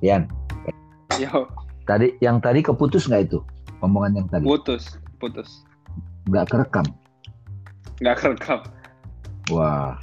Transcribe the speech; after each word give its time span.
Yan, 0.00 0.24
Yo, 1.20 1.44
tadi 1.84 2.16
yang 2.24 2.40
tadi 2.40 2.64
keputus 2.64 3.04
nggak 3.04 3.28
itu? 3.28 3.38
Omongan 3.84 4.16
yang 4.16 4.28
tadi 4.32 4.44
putus, 4.44 4.96
putus. 5.20 5.64
nggak 6.26 6.48
kerekam. 6.48 6.86
Nggak 8.00 8.16
kerekam. 8.16 8.60
Wah, 9.52 10.00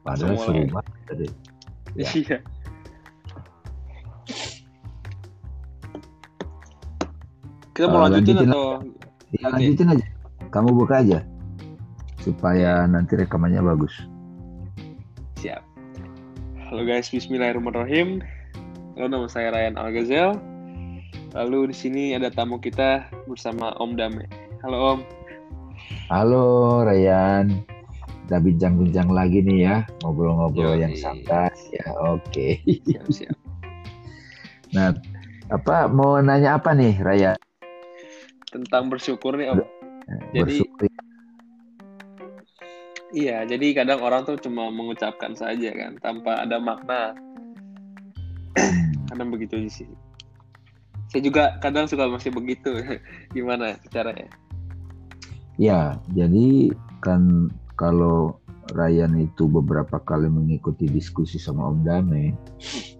padahal 0.00 0.32
Semua 0.32 0.44
seru 0.48 0.62
banget 0.72 0.94
tadi. 1.04 1.26
Ya. 1.94 2.08
Iya. 2.10 2.38
Kita 7.74 7.86
mau 7.90 8.06
Eh, 8.06 8.08
lanjutin, 8.08 8.34
lanjutin 8.38 8.50
atau 8.50 8.64
Ya, 9.34 9.46
lanjutin 9.50 9.88
aja. 9.90 10.06
Kamu 10.48 10.70
buka 10.72 11.02
aja 11.02 11.18
supaya 12.16 12.86
nanti 12.86 13.18
rekamannya 13.18 13.60
bagus. 13.60 13.92
siap? 15.34 15.60
Halo 16.64 16.88
guys, 16.88 17.10
Bismillahirrahmanirrahim. 17.10 18.24
Halo, 18.94 19.10
nama 19.10 19.26
saya 19.26 19.50
Ryan 19.50 19.74
Algazel. 19.74 20.38
Lalu 21.34 21.74
di 21.74 21.76
sini 21.76 22.02
ada 22.14 22.30
tamu 22.30 22.62
kita 22.62 23.10
bersama 23.26 23.74
Om 23.82 23.98
Dame. 23.98 24.30
Halo 24.62 24.78
Om. 24.94 25.00
Halo 26.14 26.46
Ryan, 26.86 27.50
kita 28.06 28.38
bincang-bincang 28.38 29.10
lagi 29.10 29.42
nih 29.42 29.66
ya, 29.66 29.76
ngobrol-ngobrol 30.06 30.78
yang 30.78 30.94
santai 30.94 31.50
ya. 31.74 31.90
Oke. 32.06 32.62
Siap 32.62 33.06
siap. 33.10 33.36
Nah, 34.70 34.94
apa 35.50 35.90
mau 35.90 36.22
nanya 36.22 36.54
apa 36.54 36.70
nih 36.70 36.94
Ryan? 37.02 37.34
Tentang 38.46 38.94
bersyukur 38.94 39.34
nih 39.34 39.58
Om. 39.58 39.66
Jadi- 40.30 40.62
Bersyukur. 40.62 40.86
Iya, 43.10 43.42
jadi 43.42 43.66
kadang 43.74 44.06
orang 44.06 44.22
tuh 44.22 44.38
cuma 44.38 44.70
mengucapkan 44.70 45.34
saja 45.34 45.74
kan, 45.74 45.98
tanpa 45.98 46.46
ada 46.46 46.62
makna. 46.62 47.14
Kadang 49.14 49.30
begitu 49.30 49.62
sih. 49.70 49.86
Saya 51.14 51.22
juga 51.22 51.54
kadang 51.62 51.86
suka 51.86 52.10
masih 52.10 52.34
begitu. 52.34 52.74
Gimana 53.36 53.78
caranya? 53.94 54.26
Ya, 55.54 56.02
jadi 56.10 56.74
kan 56.98 57.54
kalau 57.78 58.42
Ryan 58.74 59.22
itu 59.22 59.46
beberapa 59.46 60.02
kali 60.02 60.26
mengikuti 60.26 60.90
diskusi 60.90 61.38
sama 61.38 61.70
Om 61.70 61.78
Dame, 61.86 62.34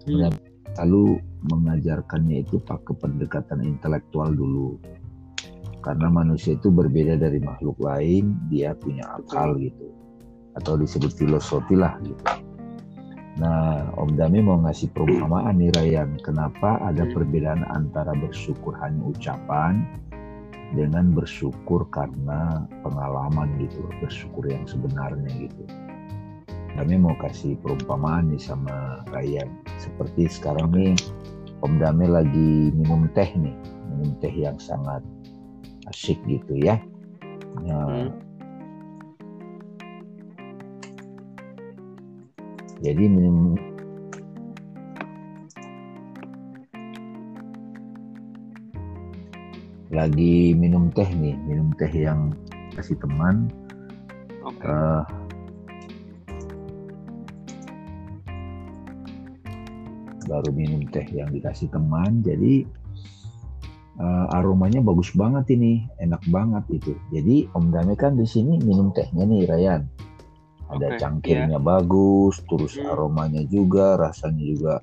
Hmm. 0.07 0.31
lalu 0.79 1.19
mengajarkannya 1.51 2.45
itu 2.47 2.61
pakai 2.63 2.95
pendekatan 2.95 3.65
intelektual 3.65 4.31
dulu. 4.31 4.79
Karena 5.81 6.07
manusia 6.13 6.55
itu 6.55 6.69
berbeda 6.69 7.19
dari 7.19 7.41
makhluk 7.41 7.75
lain, 7.81 8.37
dia 8.47 8.77
punya 8.77 9.03
akal 9.19 9.57
gitu. 9.59 9.91
Atau 10.55 10.79
disebut 10.79 11.11
filosofi 11.17 11.75
lah 11.75 11.99
gitu. 12.05 12.23
Nah, 13.35 13.91
Om 13.99 14.15
Dame 14.15 14.39
mau 14.39 14.55
ngasih 14.63 14.95
perumpamaan 14.95 15.59
nih 15.59 15.71
Ryan, 15.75 16.15
kenapa 16.23 16.79
ada 16.79 17.03
Hmm. 17.03 17.11
perbedaan 17.11 17.67
antara 17.67 18.15
bersyukur 18.15 18.71
hanya 18.79 19.03
ucapan 19.11 19.83
dengan 20.71 21.11
bersyukur 21.11 21.83
karena 21.91 22.63
pengalaman 22.79 23.51
gitu, 23.59 23.83
bersyukur 23.99 24.47
yang 24.47 24.63
sebenarnya 24.63 25.51
gitu. 25.51 25.63
Kami 26.75 26.95
mau 26.95 27.15
kasih 27.19 27.59
perumpamaan 27.59 28.31
nih 28.31 28.39
sama 28.39 29.03
Ryan. 29.11 29.51
Seperti 29.79 30.31
sekarang 30.31 30.71
nih, 30.71 30.95
Om 31.59 31.75
Dame 31.79 32.07
lagi 32.07 32.71
minum 32.71 33.07
teh 33.11 33.27
nih, 33.35 33.55
minum 33.91 34.15
teh 34.23 34.31
yang 34.31 34.55
sangat 34.59 35.03
asyik 35.91 36.19
gitu 36.23 36.55
ya. 36.55 36.79
Nah, 37.63 38.11
Jadi 42.83 43.03
minum 43.07 43.55
lagi 49.95 50.51
minum 50.51 50.91
teh 50.91 51.07
nih, 51.07 51.39
minum 51.47 51.71
teh 51.79 51.87
yang 51.87 52.35
kasih 52.75 52.99
teman. 52.99 53.47
Oke. 54.43 54.67
eh, 54.67 55.03
baru 60.25 60.49
minum 60.51 60.83
teh 60.89 61.05
yang 61.13 61.29
dikasih 61.31 61.69
teman 61.69 62.19
jadi 62.25 62.65
eh, 64.01 64.35
aromanya 64.35 64.83
bagus 64.83 65.13
banget 65.15 65.55
ini 65.55 65.87
enak 66.01 66.19
banget 66.27 66.65
itu. 66.75 66.91
Jadi 67.13 67.47
Om 67.55 67.71
Dame 67.71 67.95
kan 67.95 68.19
di 68.19 68.27
sini 68.27 68.59
minum 68.59 68.91
tehnya 68.91 69.23
nih 69.23 69.47
Ryan 69.47 69.94
ada 70.65 70.87
Oke, 70.93 70.97
cangkirnya 70.97 71.61
bagus 71.61 72.41
terus 72.49 72.73
Hmm. 72.77 72.89
aromanya 72.89 73.41
juga 73.45 73.97
rasanya 73.97 74.45
juga 74.45 74.73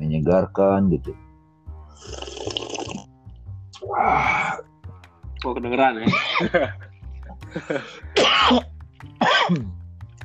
menyegarkan 0.00 0.88
gitu 0.92 1.12
Wah, 3.84 4.56
Oh, 5.44 5.52
kedengeran 5.52 6.00
ya? 6.00 6.08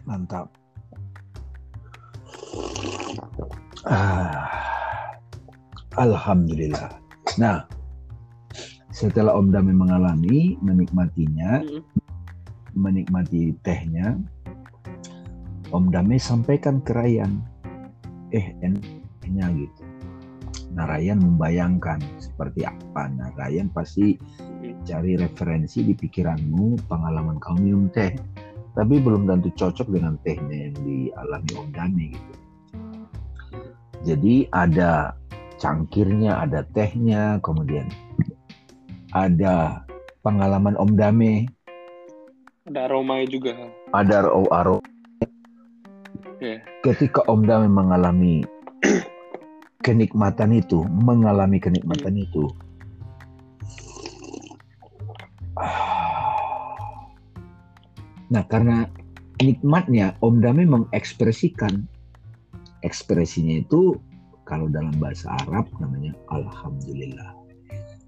mantap 0.07 0.47
Ah, 3.81 4.45
Alhamdulillah. 5.97 7.01
Nah, 7.41 7.65
setelah 8.93 9.33
Om 9.33 9.49
Dame 9.49 9.73
mengalami, 9.73 10.53
menikmatinya, 10.61 11.65
Hmm. 11.65 11.81
menikmati 12.77 13.57
tehnya, 13.65 14.21
Om 15.71 15.87
Dame 15.89 16.19
sampaikan 16.19 16.83
ke 16.83 16.91
Ryan, 16.91 17.39
eh 18.35 18.51
enaknya 18.59 19.47
gitu. 19.55 19.81
Nah, 20.71 20.87
Ryan 20.87 21.19
membayangkan 21.19 21.99
seperti 22.19 22.63
apa. 22.63 23.11
Nah, 23.11 23.31
Ryan 23.35 23.67
pasti 23.71 24.15
cari 24.83 25.19
referensi 25.19 25.83
di 25.83 25.91
pikiranmu, 25.95 26.87
pengalaman 26.87 27.39
kamu 27.39 27.57
minum 27.59 27.85
teh. 27.91 28.11
Tapi 28.71 29.03
belum 29.03 29.27
tentu 29.27 29.51
cocok 29.51 29.91
dengan 29.91 30.15
tehnya 30.23 30.71
yang 30.71 30.75
dialami 30.79 31.51
Om 31.59 31.69
Dame 31.75 32.05
gitu. 32.15 32.33
Jadi 34.01 34.35
ada 34.51 35.15
cangkirnya, 35.59 36.39
ada 36.39 36.63
tehnya, 36.71 37.37
kemudian 37.43 37.87
ada 39.11 39.83
pengalaman 40.23 40.79
Om 40.79 40.95
Dame, 40.95 41.51
Ada 42.63 42.87
aromanya 42.87 43.27
juga. 43.27 43.53
ada 43.91 44.31
aro 44.51 44.79
Iya. 46.41 46.57
Ketika 46.81 47.21
Om 47.29 47.45
Dame 47.45 47.69
mengalami 47.69 48.41
kenikmatan 49.85 50.57
itu, 50.57 50.81
mengalami 50.89 51.61
kenikmatan 51.61 52.17
itu, 52.17 52.49
nah 58.33 58.41
karena 58.49 58.89
nikmatnya 59.37 60.17
Om 60.25 60.41
Dame 60.41 60.65
mengekspresikan 60.65 61.85
ekspresinya 62.81 63.61
itu 63.61 64.01
kalau 64.49 64.65
dalam 64.65 64.97
bahasa 64.97 65.29
Arab 65.45 65.69
namanya 65.77 66.17
Alhamdulillah. 66.33 67.37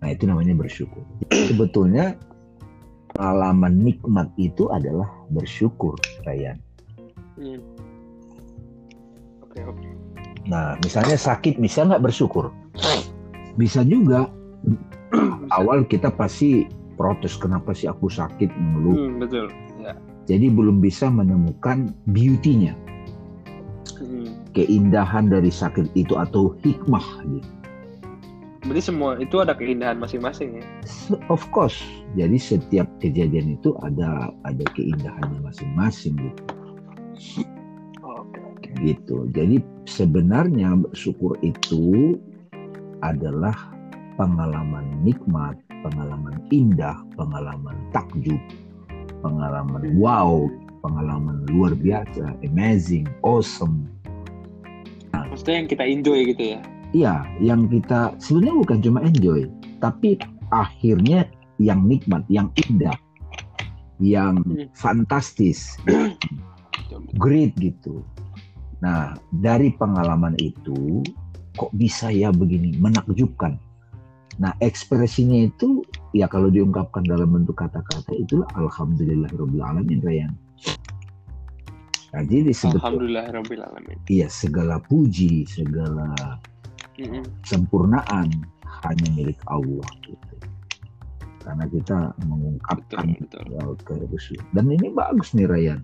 Nah 0.02 0.10
itu 0.10 0.26
namanya 0.26 0.58
bersyukur. 0.58 1.06
Sebetulnya 1.54 2.18
pengalaman 3.14 3.78
nikmat 3.78 4.34
itu 4.42 4.74
adalah 4.74 5.06
bersyukur, 5.30 5.94
Ryan. 6.26 6.58
Hmm. 7.38 7.62
Nah, 10.44 10.76
misalnya 10.84 11.16
sakit, 11.16 11.56
bisa 11.60 11.88
nggak 11.88 12.04
bersyukur? 12.04 12.52
Bisa 13.56 13.86
juga. 13.88 14.28
Awal 15.54 15.86
kita 15.86 16.10
pasti 16.10 16.66
protes, 16.98 17.38
kenapa 17.38 17.72
sih 17.72 17.88
aku 17.88 18.10
sakit, 18.10 18.50
mengeluh. 18.50 18.98
Hmm, 18.98 19.14
betul. 19.22 19.46
Ya. 19.80 19.94
Jadi 20.26 20.48
belum 20.50 20.80
bisa 20.80 21.12
menemukan 21.12 21.94
beauty-nya, 22.12 22.74
Hmm. 24.00 24.40
keindahan 24.56 25.30
dari 25.30 25.52
sakit 25.52 25.92
itu 25.96 26.16
atau 26.16 26.56
hikmah. 26.64 27.04
Gitu. 27.28 27.50
Berarti 28.64 28.82
semua 28.84 29.20
itu 29.20 29.44
ada 29.44 29.52
keindahan 29.52 30.00
masing-masing 30.00 30.64
ya. 30.64 30.66
Of 31.28 31.44
course, 31.52 31.76
jadi 32.16 32.40
setiap 32.40 32.88
kejadian 33.04 33.60
itu 33.60 33.76
ada 33.84 34.32
ada 34.48 34.66
keindahannya 34.72 35.44
masing-masing 35.44 36.16
gitu. 36.16 36.44
Gitu. 38.82 39.30
Jadi 39.36 39.62
sebenarnya 39.86 40.74
bersyukur 40.80 41.38
itu 41.46 42.18
adalah 43.04 43.54
pengalaman 44.16 44.88
nikmat, 45.04 45.60
pengalaman 45.84 46.40
indah, 46.50 46.98
pengalaman 47.20 47.76
takjub, 47.92 48.40
pengalaman 49.20 49.84
wow, 50.00 50.48
pengalaman 50.84 51.44
luar 51.52 51.76
biasa, 51.76 52.36
amazing, 52.44 53.08
awesome. 53.24 53.88
Maksudnya 55.14 55.66
yang 55.66 55.70
kita 55.70 55.84
enjoy 55.88 56.20
gitu 56.30 56.44
ya. 56.54 56.60
Iya, 56.94 57.16
yang 57.42 57.66
kita 57.66 58.14
sebenarnya 58.22 58.56
bukan 58.62 58.80
cuma 58.86 59.00
enjoy, 59.02 59.50
tapi 59.82 60.22
akhirnya 60.54 61.26
yang 61.58 61.90
nikmat, 61.90 62.22
yang 62.30 62.54
indah, 62.70 62.94
yang 63.98 64.38
Hmm. 64.46 64.70
fantastis, 64.78 65.82
great 67.18 67.58
gitu. 67.58 68.06
Nah, 68.84 69.16
dari 69.32 69.72
pengalaman 69.72 70.36
itu 70.44 71.00
kok 71.56 71.72
bisa 71.72 72.12
ya 72.12 72.36
begini? 72.36 72.76
Menakjubkan. 72.76 73.56
Nah 74.42 74.54
ekspresinya 74.66 75.46
itu 75.46 75.86
ya 76.16 76.26
kalau 76.26 76.50
diungkapkan 76.50 77.06
dalam 77.06 77.30
bentuk 77.38 77.60
kata-kata 77.62 78.14
itulah 78.18 78.50
alhamdulillahirobbilalamin 78.58 80.02
Rayan 80.02 80.34
nah, 82.14 82.22
jadi 82.26 82.50
disebut 82.50 82.82
alhamdulillahirobbilalamin 82.82 83.98
iya 84.10 84.26
segala 84.30 84.82
puji 84.90 85.46
segala 85.46 86.38
sempurnaan 87.46 88.30
hanya 88.86 89.08
milik 89.18 89.38
Allah 89.50 89.90
gitu. 90.06 90.36
Karena 91.44 91.68
kita 91.68 92.16
mengungkapkan 92.24 93.20
betul, 93.20 93.44
betul. 94.08 94.40
dan 94.56 94.66
ini 94.72 94.88
bagus 94.96 95.36
nih 95.36 95.46
Rayan 95.46 95.84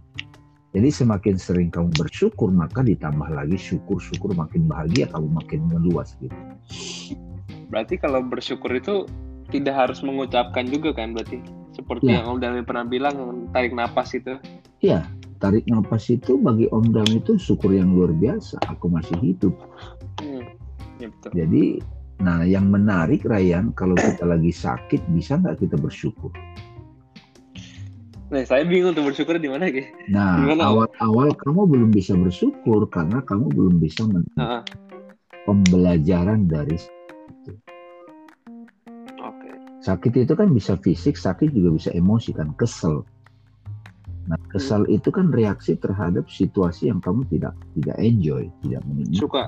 jadi 0.69 0.89
semakin 0.94 1.36
sering 1.42 1.74
kamu 1.74 1.89
bersyukur, 1.98 2.54
maka 2.54 2.86
ditambah 2.86 3.25
lagi 3.33 3.57
syukur-syukur 3.57 4.38
makin 4.38 4.69
bahagia, 4.69 5.10
kamu 5.10 5.25
makin 5.33 5.66
meluas 5.66 6.13
gitu. 6.21 6.38
Berarti 7.74 7.98
kalau 7.98 8.21
bersyukur 8.21 8.77
itu 8.77 9.10
tidak 9.50 9.74
harus 9.74 10.06
mengucapkan 10.06 10.69
juga 10.69 10.94
kan 10.94 11.18
berarti? 11.18 11.42
Seperti 11.74 12.13
ya. 12.13 12.21
yang 12.21 12.38
Om 12.38 12.38
Dami 12.38 12.62
pernah 12.62 12.86
bilang, 12.86 13.50
tarik 13.50 13.74
nafas 13.74 14.13
itu. 14.13 14.38
Iya, 14.86 15.10
tarik 15.42 15.66
nafas 15.66 16.06
itu 16.13 16.38
bagi 16.38 16.69
Om 16.69 16.94
Dami 16.94 17.18
itu 17.18 17.42
syukur 17.42 17.74
yang 17.74 17.89
luar 17.98 18.13
biasa. 18.13 18.62
Aku 18.69 18.94
masih 18.94 19.18
hidup. 19.25 19.57
Hmm, 20.21 20.54
ya 21.01 21.10
betul. 21.10 21.30
Jadi, 21.33 21.63
nah 22.21 22.45
yang 22.45 22.69
menarik 22.69 23.25
Ryan, 23.25 23.74
kalau 23.74 23.98
kita 23.98 24.21
lagi 24.21 24.54
sakit, 24.54 25.01
bisa 25.18 25.42
nggak 25.42 25.66
kita 25.66 25.81
bersyukur? 25.81 26.30
Nah, 28.29 28.45
saya 28.45 28.61
bingung 28.61 28.93
tuh 28.93 29.01
bersyukur 29.01 29.41
di 29.41 29.49
mana, 29.49 29.73
gitu. 29.73 29.89
Nah, 30.13 30.37
awal-awal 30.61 31.33
kamu 31.33 31.65
belum 31.65 31.89
bisa 31.89 32.13
bersyukur 32.13 32.85
karena 32.93 33.25
kamu 33.25 33.49
belum 33.49 33.75
bisa 33.81 34.05
uh 34.37 34.61
pembelajaran 35.49 36.45
dari 36.45 36.77
itu. 36.77 37.53
Oke. 39.17 39.49
Okay. 39.49 39.53
Sakit 39.81 40.13
itu 40.21 40.33
kan 40.37 40.53
bisa 40.53 40.77
fisik, 40.77 41.17
sakit 41.17 41.49
juga 41.49 41.73
bisa 41.73 41.89
emosi 41.89 42.37
kan, 42.37 42.53
kesel. 42.53 43.01
Nah, 44.29 44.37
kesal 44.53 44.85
hmm. 44.85 45.01
itu 45.01 45.09
kan 45.09 45.33
reaksi 45.33 45.73
terhadap 45.81 46.29
situasi 46.29 46.93
yang 46.93 47.01
kamu 47.01 47.25
tidak 47.33 47.57
tidak 47.73 47.97
enjoy, 47.97 48.45
tidak 48.61 48.85
menikmati. 48.85 49.17
Suka. 49.17 49.43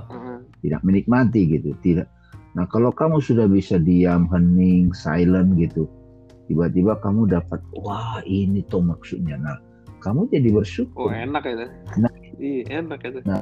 Tidak 0.66 0.82
menikmati 0.82 1.42
gitu, 1.54 1.70
tidak. 1.86 2.10
Nah, 2.58 2.66
kalau 2.66 2.90
kamu 2.90 3.22
sudah 3.22 3.46
bisa 3.46 3.78
diam, 3.78 4.26
hening, 4.34 4.90
silent 4.98 5.54
gitu, 5.62 5.86
tiba-tiba 6.52 7.00
kamu 7.00 7.32
dapat 7.32 7.64
wah 7.80 8.20
ini 8.28 8.60
tuh 8.68 8.84
maksudnya. 8.84 9.40
Nah 9.40 9.56
kamu 10.04 10.28
jadi 10.28 10.52
bersyukur. 10.52 11.08
Oh 11.08 11.12
enak 11.16 11.48
ya 11.48 11.72
nah 11.96 12.12
iya 12.36 12.84
enak 12.84 13.00
ya 13.08 13.24
nah 13.24 13.40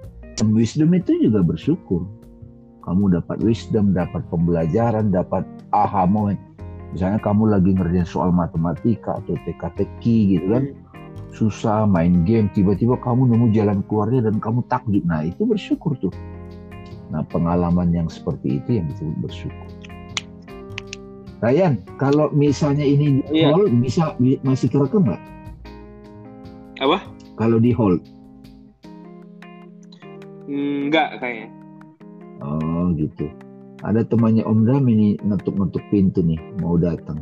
wisdom 0.54 0.94
itu 0.94 1.18
juga 1.18 1.42
bersyukur. 1.42 2.06
Kamu 2.86 3.10
dapat 3.18 3.42
wisdom 3.42 3.98
dapat 3.98 4.22
pembelajaran 4.30 5.10
dapat 5.10 5.42
aha 5.74 6.06
moment. 6.06 6.38
Misalnya 6.94 7.18
kamu 7.22 7.50
lagi 7.50 7.74
ngerjain 7.74 8.06
soal 8.06 8.30
matematika 8.30 9.18
atau 9.26 9.34
teka-teki 9.46 10.38
gitu 10.38 10.48
kan 10.54 10.64
hmm. 10.70 11.34
susah 11.34 11.86
main 11.90 12.26
game 12.26 12.50
tiba-tiba 12.54 12.98
kamu 13.02 13.30
nemu 13.30 13.54
jalan 13.54 13.82
keluarnya 13.90 14.30
dan 14.30 14.38
kamu 14.38 14.62
takjub. 14.70 15.02
Nah 15.10 15.26
itu 15.26 15.50
bersyukur 15.50 15.98
tuh. 15.98 16.14
Nah 17.10 17.26
pengalaman 17.26 17.90
yang 17.90 18.06
seperti 18.06 18.62
itu 18.62 18.78
yang 18.78 18.86
disebut 18.90 19.18
bersyukur 19.26 19.79
Ryan, 21.40 21.80
kalau 21.96 22.28
misalnya 22.36 22.84
ini 22.84 23.24
di 23.32 23.40
iya. 23.40 23.56
hold, 23.56 23.72
bisa 23.80 24.12
masih 24.44 24.68
kerekam 24.68 25.08
nggak? 25.08 25.22
Apa? 26.84 27.00
Kalau 27.40 27.64
di 27.64 27.72
hold? 27.72 28.04
Enggak 30.52 31.16
kayaknya. 31.24 31.48
Oh 32.44 32.92
gitu. 33.00 33.32
Ada 33.88 34.04
temannya 34.04 34.44
Om 34.44 34.68
Dam 34.68 34.84
ini 34.92 35.16
ngetuk-ngetuk 35.24 35.84
pintu 35.88 36.20
nih, 36.20 36.40
mau 36.60 36.76
datang. 36.76 37.16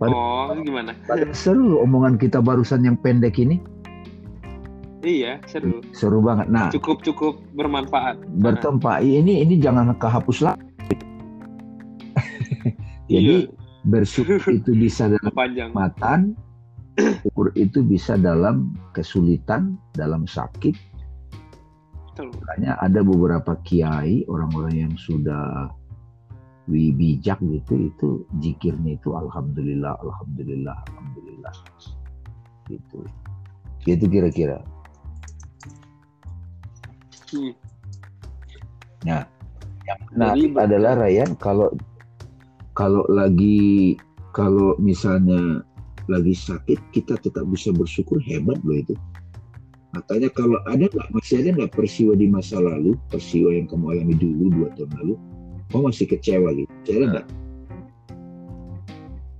Pada, 0.00 0.16
oh, 0.16 0.56
gimana? 0.64 0.96
Pada 1.04 1.28
seru 1.36 1.84
omongan 1.84 2.16
kita 2.16 2.40
barusan 2.40 2.88
yang 2.88 2.96
pendek 2.96 3.36
ini. 3.36 3.60
Iya, 5.02 5.42
seru. 5.50 5.82
Seru 5.90 6.22
banget. 6.22 6.46
Nah, 6.46 6.70
cukup 6.70 7.02
cukup 7.02 7.34
bermanfaat. 7.58 8.22
Bertempat. 8.38 9.02
Ini 9.02 9.42
ini 9.42 9.58
jangan 9.58 9.98
kehapus 9.98 10.46
lah. 10.46 10.54
Jadi 13.10 13.50
iya. 13.50 13.50
bersyukur 13.82 14.38
itu 14.46 14.70
bisa 14.78 15.10
dalam 15.10 15.34
Panjang. 15.34 15.74
matan, 15.74 16.38
syukur 17.26 17.50
itu 17.58 17.82
bisa 17.82 18.14
dalam 18.14 18.78
kesulitan, 18.94 19.74
dalam 19.98 20.22
sakit. 20.22 20.78
Makanya 22.22 22.78
ada 22.78 23.02
beberapa 23.02 23.58
kiai, 23.66 24.22
orang-orang 24.30 24.86
yang 24.86 24.94
sudah 24.94 25.66
bijak 26.70 27.42
gitu, 27.42 27.90
itu 27.90 28.08
jikirnya 28.38 28.94
itu 28.94 29.18
alhamdulillah, 29.18 29.98
alhamdulillah, 29.98 30.78
alhamdulillah. 30.94 31.54
Gitu. 32.70 33.02
Gitu 33.82 34.04
kira-kira. 34.06 34.62
Hmm. 37.32 37.52
Nah, 39.02 39.24
yang 39.88 40.00
menarik 40.14 40.50
Jadi, 40.54 40.62
adalah 40.68 40.92
Ryan 41.00 41.30
kalau 41.40 41.68
kalau 42.78 43.02
lagi 43.08 43.96
kalau 44.32 44.78
misalnya 44.78 45.60
lagi 46.10 46.34
sakit 46.34 46.78
kita 46.92 47.18
tetap 47.20 47.44
bisa 47.48 47.70
bersyukur 47.74 48.18
hebat 48.22 48.58
loh 48.62 48.78
itu. 48.78 48.94
Makanya 49.92 50.32
kalau 50.32 50.56
ada 50.64 50.88
nggak 50.88 51.08
masih 51.12 51.44
ada 51.44 51.48
nggak 51.52 51.72
peristiwa 51.76 52.16
di 52.16 52.24
masa 52.24 52.56
lalu 52.56 52.96
peristiwa 53.12 53.52
yang 53.52 53.68
kamu 53.68 53.84
alami 53.92 54.14
dulu 54.16 54.44
dua 54.48 54.68
tahun 54.72 54.90
lalu, 55.04 55.14
kamu 55.68 55.82
masih 55.92 56.06
kecewa 56.08 56.48
gitu? 56.56 56.70
Masih 56.72 56.94
ada 56.96 57.06
nggak? 57.12 57.26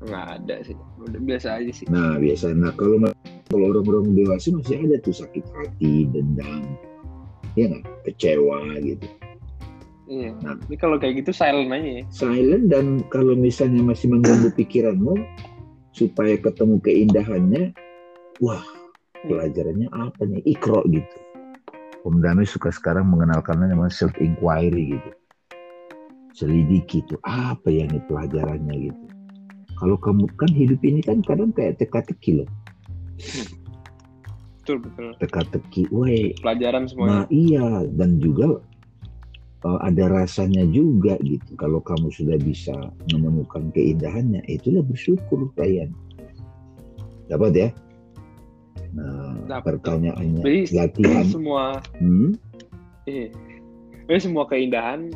Nggak 0.02 0.26
ada 0.28 0.56
sih, 0.66 0.76
udah 1.00 1.20
biasa 1.24 1.48
aja 1.56 1.72
sih. 1.72 1.86
Nah 1.88 2.20
biasa. 2.20 2.52
Nah 2.52 2.72
kalau 2.76 3.00
kalau 3.48 3.64
orang-orang 3.72 4.12
dewasa 4.12 4.52
masih 4.52 4.76
ada 4.76 4.96
tuh 5.00 5.16
sakit 5.24 5.44
hati, 5.56 6.04
dendam, 6.12 6.68
ya 7.56 7.64
nggak? 7.68 7.84
Kecewa 8.08 8.58
gitu. 8.82 9.06
Iya. 10.12 10.30
Nah, 10.44 10.60
ini 10.68 10.76
kalau 10.76 11.00
kayak 11.00 11.24
gitu 11.24 11.32
silent 11.32 11.72
aja 11.72 11.90
ya. 12.02 12.04
Silent 12.12 12.68
dan 12.68 13.00
kalau 13.08 13.32
misalnya 13.32 13.80
masih 13.80 14.12
mengganggu 14.12 14.52
pikiranmu 14.60 15.14
supaya 15.96 16.36
ketemu 16.36 16.76
keindahannya 16.84 17.72
wah 18.44 18.60
hmm. 18.60 19.28
pelajarannya 19.30 19.88
apa 19.94 20.20
nih? 20.28 20.42
Ikro 20.44 20.84
gitu. 20.90 21.16
Om 22.02 22.18
Dami 22.18 22.42
suka 22.42 22.74
sekarang 22.74 23.08
mengenalkannya 23.08 23.72
namanya 23.72 23.94
self 23.94 24.12
inquiry 24.18 24.98
gitu. 24.98 25.10
Selidiki 26.32 27.04
itu 27.06 27.14
apa 27.22 27.70
yang 27.70 27.92
pelajarannya 28.10 28.90
gitu. 28.90 29.04
Kalau 29.78 29.96
kamu 29.98 30.26
kan 30.34 30.50
hidup 30.50 30.80
ini 30.82 31.00
kan 31.00 31.22
kadang 31.22 31.54
kayak 31.54 31.78
teka-teki 31.78 32.42
loh. 32.42 32.50
Hmm 33.22 33.61
betul 34.62 34.78
betul 34.78 35.10
teka-teki 35.18 35.90
weh 35.90 36.30
pelajaran 36.38 36.86
semua 36.86 37.06
nah 37.10 37.24
iya 37.34 37.82
dan 37.98 38.22
juga 38.22 38.62
uh, 39.66 39.78
ada 39.82 40.06
rasanya 40.06 40.62
juga 40.70 41.18
gitu 41.26 41.58
kalau 41.58 41.82
kamu 41.82 42.14
sudah 42.14 42.38
bisa 42.38 42.74
menemukan 43.10 43.74
keindahannya 43.74 44.38
itulah 44.46 44.86
bersyukur 44.86 45.50
kalian 45.58 45.90
dapat 47.26 47.52
ya 47.58 47.68
nah 48.94 49.58
dapat. 49.58 49.82
pertanyaannya 49.82 50.42
Jadi, 50.46 50.60
latihan 50.78 51.26
semua 51.34 51.82
hmm? 51.98 52.38
Jadi 53.02 54.20
semua 54.22 54.46
keindahan 54.46 55.10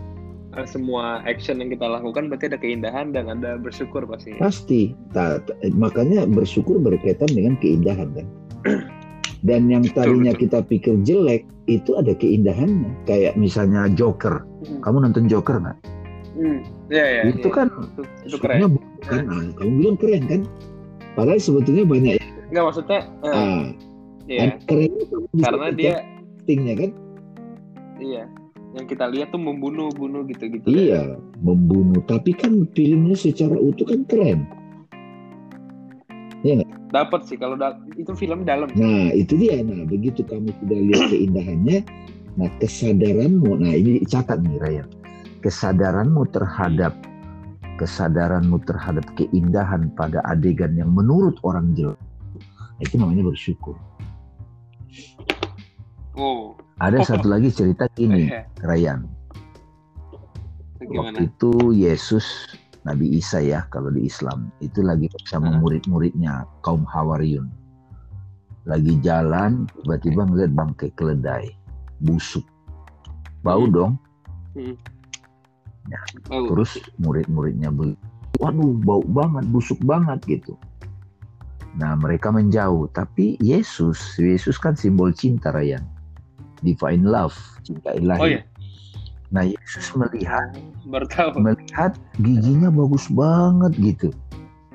eh, 0.58 0.66
semua 0.66 1.22
action 1.22 1.62
yang 1.62 1.70
kita 1.70 1.86
lakukan 1.86 2.26
berarti 2.26 2.50
ada 2.50 2.58
keindahan 2.58 3.14
dan 3.14 3.30
ada 3.30 3.60
bersyukur 3.60 4.02
pasti. 4.10 4.34
Pasti. 4.42 4.82
Ta, 5.14 5.38
makanya 5.70 6.26
bersyukur 6.26 6.82
berkaitan 6.82 7.30
dengan 7.30 7.54
keindahan 7.60 8.10
kan. 8.10 8.26
Dan 9.46 9.70
yang 9.70 9.86
tadinya 9.94 10.34
kita 10.34 10.66
pikir 10.66 10.98
jelek 11.06 11.46
itu 11.70 11.94
ada 11.94 12.10
keindahannya. 12.18 12.90
Kayak 13.06 13.38
misalnya 13.38 13.86
Joker. 13.94 14.42
Hmm. 14.66 14.82
Kamu 14.82 15.06
nonton 15.06 15.30
Joker 15.30 15.62
nggak? 15.62 15.78
Hmm. 16.34 16.60
Ya, 16.90 17.02
ya, 17.02 17.22
itu 17.32 17.48
ya. 17.48 17.54
kan 17.54 17.66
itu, 17.70 18.02
itu 18.26 18.36
keren. 18.42 18.58
Bukan, 18.76 19.22
nah, 19.24 19.46
kamu 19.56 19.70
bilang 19.80 19.96
keren 19.96 20.22
kan? 20.26 20.40
Padahal 21.14 21.40
sebetulnya 21.40 21.86
banyak. 21.86 22.18
Enggak 22.52 22.64
maksudnya. 22.70 23.00
Uh, 23.22 23.30
ah, 23.32 23.62
iya. 24.28 24.58
keren 24.66 24.92
karena 25.40 25.68
dia 25.72 25.94
tingnya 26.44 26.74
kan? 26.76 26.90
Iya. 28.02 28.24
Yang 28.76 28.86
kita 28.92 29.04
lihat 29.08 29.32
tuh 29.32 29.40
membunuh-bunuh 29.40 30.28
gitu-gitu. 30.28 30.66
Iya, 30.68 31.16
kan? 31.16 31.22
membunuh. 31.40 32.04
Tapi 32.04 32.36
kan 32.36 32.68
filmnya 32.76 33.16
secara 33.16 33.56
utuh 33.56 33.88
kan 33.88 34.04
keren. 34.04 34.44
Iya 36.44 36.62
nggak? 36.62 36.75
Dapat 36.95 37.26
sih 37.26 37.37
kalau 37.37 37.59
da 37.59 37.75
itu 37.99 38.14
film 38.14 38.47
dalam. 38.47 38.71
Nah 38.78 39.11
itu 39.11 39.35
dia. 39.35 39.59
Nah 39.62 39.83
begitu 39.87 40.23
kamu 40.23 40.55
sudah 40.62 40.78
lihat 40.78 41.05
keindahannya, 41.11 41.78
nah 42.38 42.49
kesadaranmu, 42.62 43.50
nah 43.59 43.75
ini 43.75 44.07
catat 44.07 44.38
nih 44.45 44.59
Raya, 44.62 44.85
kesadaranmu 45.43 46.23
terhadap 46.31 46.95
kesadaranmu 47.76 48.57
terhadap 48.64 49.05
keindahan 49.21 49.93
pada 49.93 50.25
adegan 50.25 50.73
yang 50.81 50.88
menurut 50.97 51.37
orang 51.45 51.76
jelek, 51.76 52.00
nah, 52.57 52.81
itu 52.81 52.97
namanya 52.97 53.28
bersyukur. 53.28 53.76
Oh, 56.16 56.57
Ada 56.81 57.05
satu 57.12 57.28
lagi 57.28 57.52
cerita 57.52 57.85
ini, 58.00 58.33
iya. 58.33 58.49
Ryan. 58.64 59.05
Gimana? 60.81 61.12
Waktu 61.12 61.23
itu 61.28 61.52
Yesus 61.76 62.25
Nabi 62.87 63.19
Isa 63.19 63.43
ya 63.43 63.66
kalau 63.66 63.90
di 63.90 64.07
Islam 64.07 64.55
itu 64.62 64.78
lagi 64.81 65.11
bersama 65.11 65.50
Hmm. 65.50 65.59
murid-muridnya 65.59 66.47
kaum 66.62 66.87
Hawariyun. 66.87 67.50
Lagi 68.66 68.95
jalan 69.02 69.66
tiba-tiba 69.83 70.23
ngeliat 70.23 70.55
bangkai 70.55 70.95
keledai 70.95 71.50
busuk. 71.99 72.47
Bau 73.43 73.66
Hmm. 73.66 73.75
dong. 73.75 73.93
Oh, 76.31 76.50
Terus 76.50 76.83
murid-muridnya 76.99 77.71
beli, 77.71 77.95
waduh 78.43 78.75
bau 78.83 79.02
banget, 79.07 79.47
busuk 79.50 79.78
banget 79.87 80.19
gitu. 80.26 80.59
Nah 81.78 81.95
mereka 81.95 82.35
menjauh, 82.35 82.90
tapi 82.90 83.38
Yesus, 83.38 84.19
Yesus 84.19 84.59
kan 84.59 84.75
simbol 84.75 85.14
cinta 85.14 85.55
Ryan, 85.55 85.85
divine 86.64 87.07
love, 87.07 87.37
cinta 87.62 87.95
ilahi. 87.95 88.23
oh 88.23 88.28
ya, 88.31 88.40
Nah 89.35 89.42
Yesus 89.42 89.90
melihat 89.99 90.54
baru 90.87 91.06
tahu. 91.11 91.42
melihat 91.42 91.99
giginya 92.23 92.71
bagus 92.71 93.11
banget 93.11 93.73
gitu, 93.83 94.09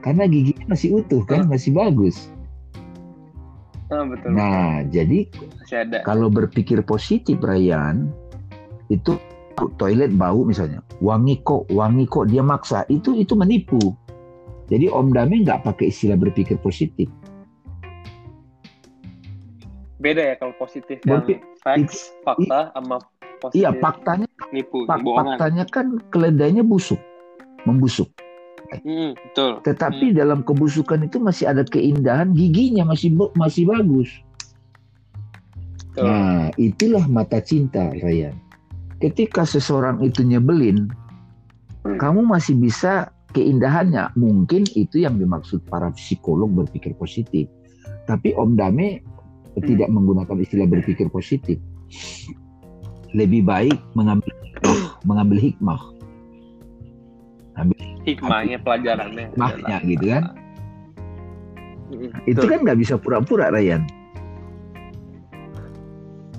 karena 0.04 0.28
giginya 0.28 0.76
masih 0.76 1.00
utuh 1.00 1.24
kan, 1.24 1.48
masih 1.48 1.72
bagus. 1.72 2.28
Ah, 3.88 4.04
betul. 4.04 4.36
Nah 4.36 4.84
jadi 4.92 5.32
kalau 6.04 6.28
berpikir 6.28 6.84
positif 6.84 7.40
Ryan, 7.40 8.12
itu 8.92 9.16
toilet 9.80 10.12
bau 10.16 10.44
misalnya, 10.44 10.84
wangi 11.00 11.40
kok, 11.48 11.68
wangi 11.72 12.04
kok 12.08 12.28
dia 12.28 12.44
maksa, 12.44 12.84
itu 12.92 13.16
itu 13.16 13.36
menipu. 13.40 13.96
Jadi 14.72 14.88
Om 14.88 15.12
Dame 15.12 15.44
nggak 15.44 15.68
pakai 15.68 15.92
istilah 15.92 16.16
berpikir 16.16 16.56
positif. 16.60 17.12
Beda 20.00 20.24
ya 20.24 20.36
kalau 20.40 20.56
positif 20.56 21.04
Berpi- 21.04 21.38
yang 21.38 21.52
facts, 21.60 22.16
fakta 22.24 22.72
sama 22.74 23.04
positif 23.44 23.60
Iya 23.62 23.70
faktanya, 23.84 24.28
nipu, 24.50 24.90
fak- 24.90 25.06
bohongan. 25.06 25.38
faktanya 25.38 25.66
kan 25.70 25.88
keledainya 26.10 26.66
busuk, 26.66 26.98
membusuk. 27.64 28.10
Hmm, 28.72 29.12
betul. 29.14 29.60
Tetapi 29.62 30.16
dalam 30.16 30.42
kebusukan 30.42 31.04
itu 31.04 31.20
masih 31.20 31.52
ada 31.52 31.62
keindahan, 31.62 32.32
giginya 32.32 32.88
masih 32.88 33.12
masih 33.36 33.68
bagus. 33.68 34.08
Betul. 35.92 36.08
Nah 36.08 36.48
itulah 36.56 37.04
mata 37.06 37.44
cinta 37.44 37.92
Ryan. 37.92 38.32
Ketika 38.98 39.44
seseorang 39.44 40.00
itu 40.00 40.24
nyebelin, 40.24 40.88
Hmm. 41.82 41.98
kamu 42.00 42.24
masih 42.24 42.56
bisa 42.56 43.10
keindahannya. 43.34 44.14
Mungkin 44.16 44.64
itu 44.72 45.04
yang 45.04 45.18
dimaksud 45.18 45.66
para 45.68 45.92
psikolog 45.92 46.48
berpikir 46.48 46.94
positif. 46.96 47.52
Tapi 48.06 48.32
Om 48.32 48.56
Dame 48.56 49.02
tidak 49.60 49.92
menggunakan 49.92 50.38
istilah 50.40 50.64
berpikir 50.64 51.12
positif. 51.12 51.60
Lebih 53.12 53.44
baik 53.44 53.78
mengambil 53.94 54.32
mengambil 55.04 55.38
hikmah. 55.38 55.82
Hikmahnya, 58.02 58.58
pelajarannya. 58.66 59.30
Hikmahnya 59.30 59.62
adalah- 59.78 59.86
gitu 59.86 60.06
kan. 60.10 60.24
Hmm, 61.92 62.10
Itu 62.26 62.40
betul. 62.42 62.50
kan 62.50 62.60
nggak 62.66 62.80
bisa 62.82 62.96
pura-pura 62.98 63.54
Ryan. 63.54 63.84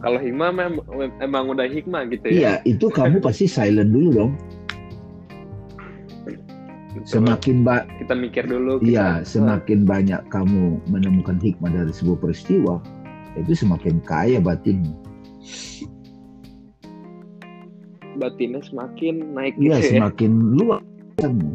Kalau 0.02 0.18
hikmah 0.18 0.50
mem- 0.50 0.82
emang 1.22 1.54
udah 1.54 1.70
hikmah 1.70 2.10
gitu 2.10 2.26
ya. 2.26 2.34
Iya, 2.34 2.52
itu 2.66 2.90
kamu 2.90 3.22
pasti 3.26 3.46
silent 3.46 3.94
dulu 3.94 4.08
dong. 4.10 4.32
Betul. 6.92 7.06
Semakin 7.06 7.62
ba 7.62 7.86
kita 7.98 8.14
mikir 8.18 8.44
dulu. 8.46 8.82
iya, 8.82 9.22
semakin 9.22 9.86
banyak 9.86 10.18
kamu 10.28 10.82
menemukan 10.90 11.38
hikmah 11.38 11.70
dari 11.70 11.94
sebuah 11.94 12.18
peristiwa, 12.18 12.82
itu 13.38 13.54
semakin 13.54 14.02
kaya 14.02 14.42
batinmu. 14.42 15.01
Batinnya 18.16 18.60
semakin 18.62 19.32
naik 19.32 19.54
Iya, 19.56 19.78
gitu 19.78 19.86
ya. 19.86 19.90
semakin 20.02 20.30
luas. 20.58 20.82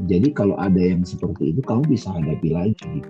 Jadi 0.08 0.28
kalau 0.32 0.56
ada 0.56 0.80
yang 0.80 1.04
seperti 1.04 1.52
itu, 1.52 1.62
kamu 1.66 1.84
bisa 1.90 2.14
hadapi 2.14 2.50
lagi. 2.54 2.76
gitu. 2.78 3.10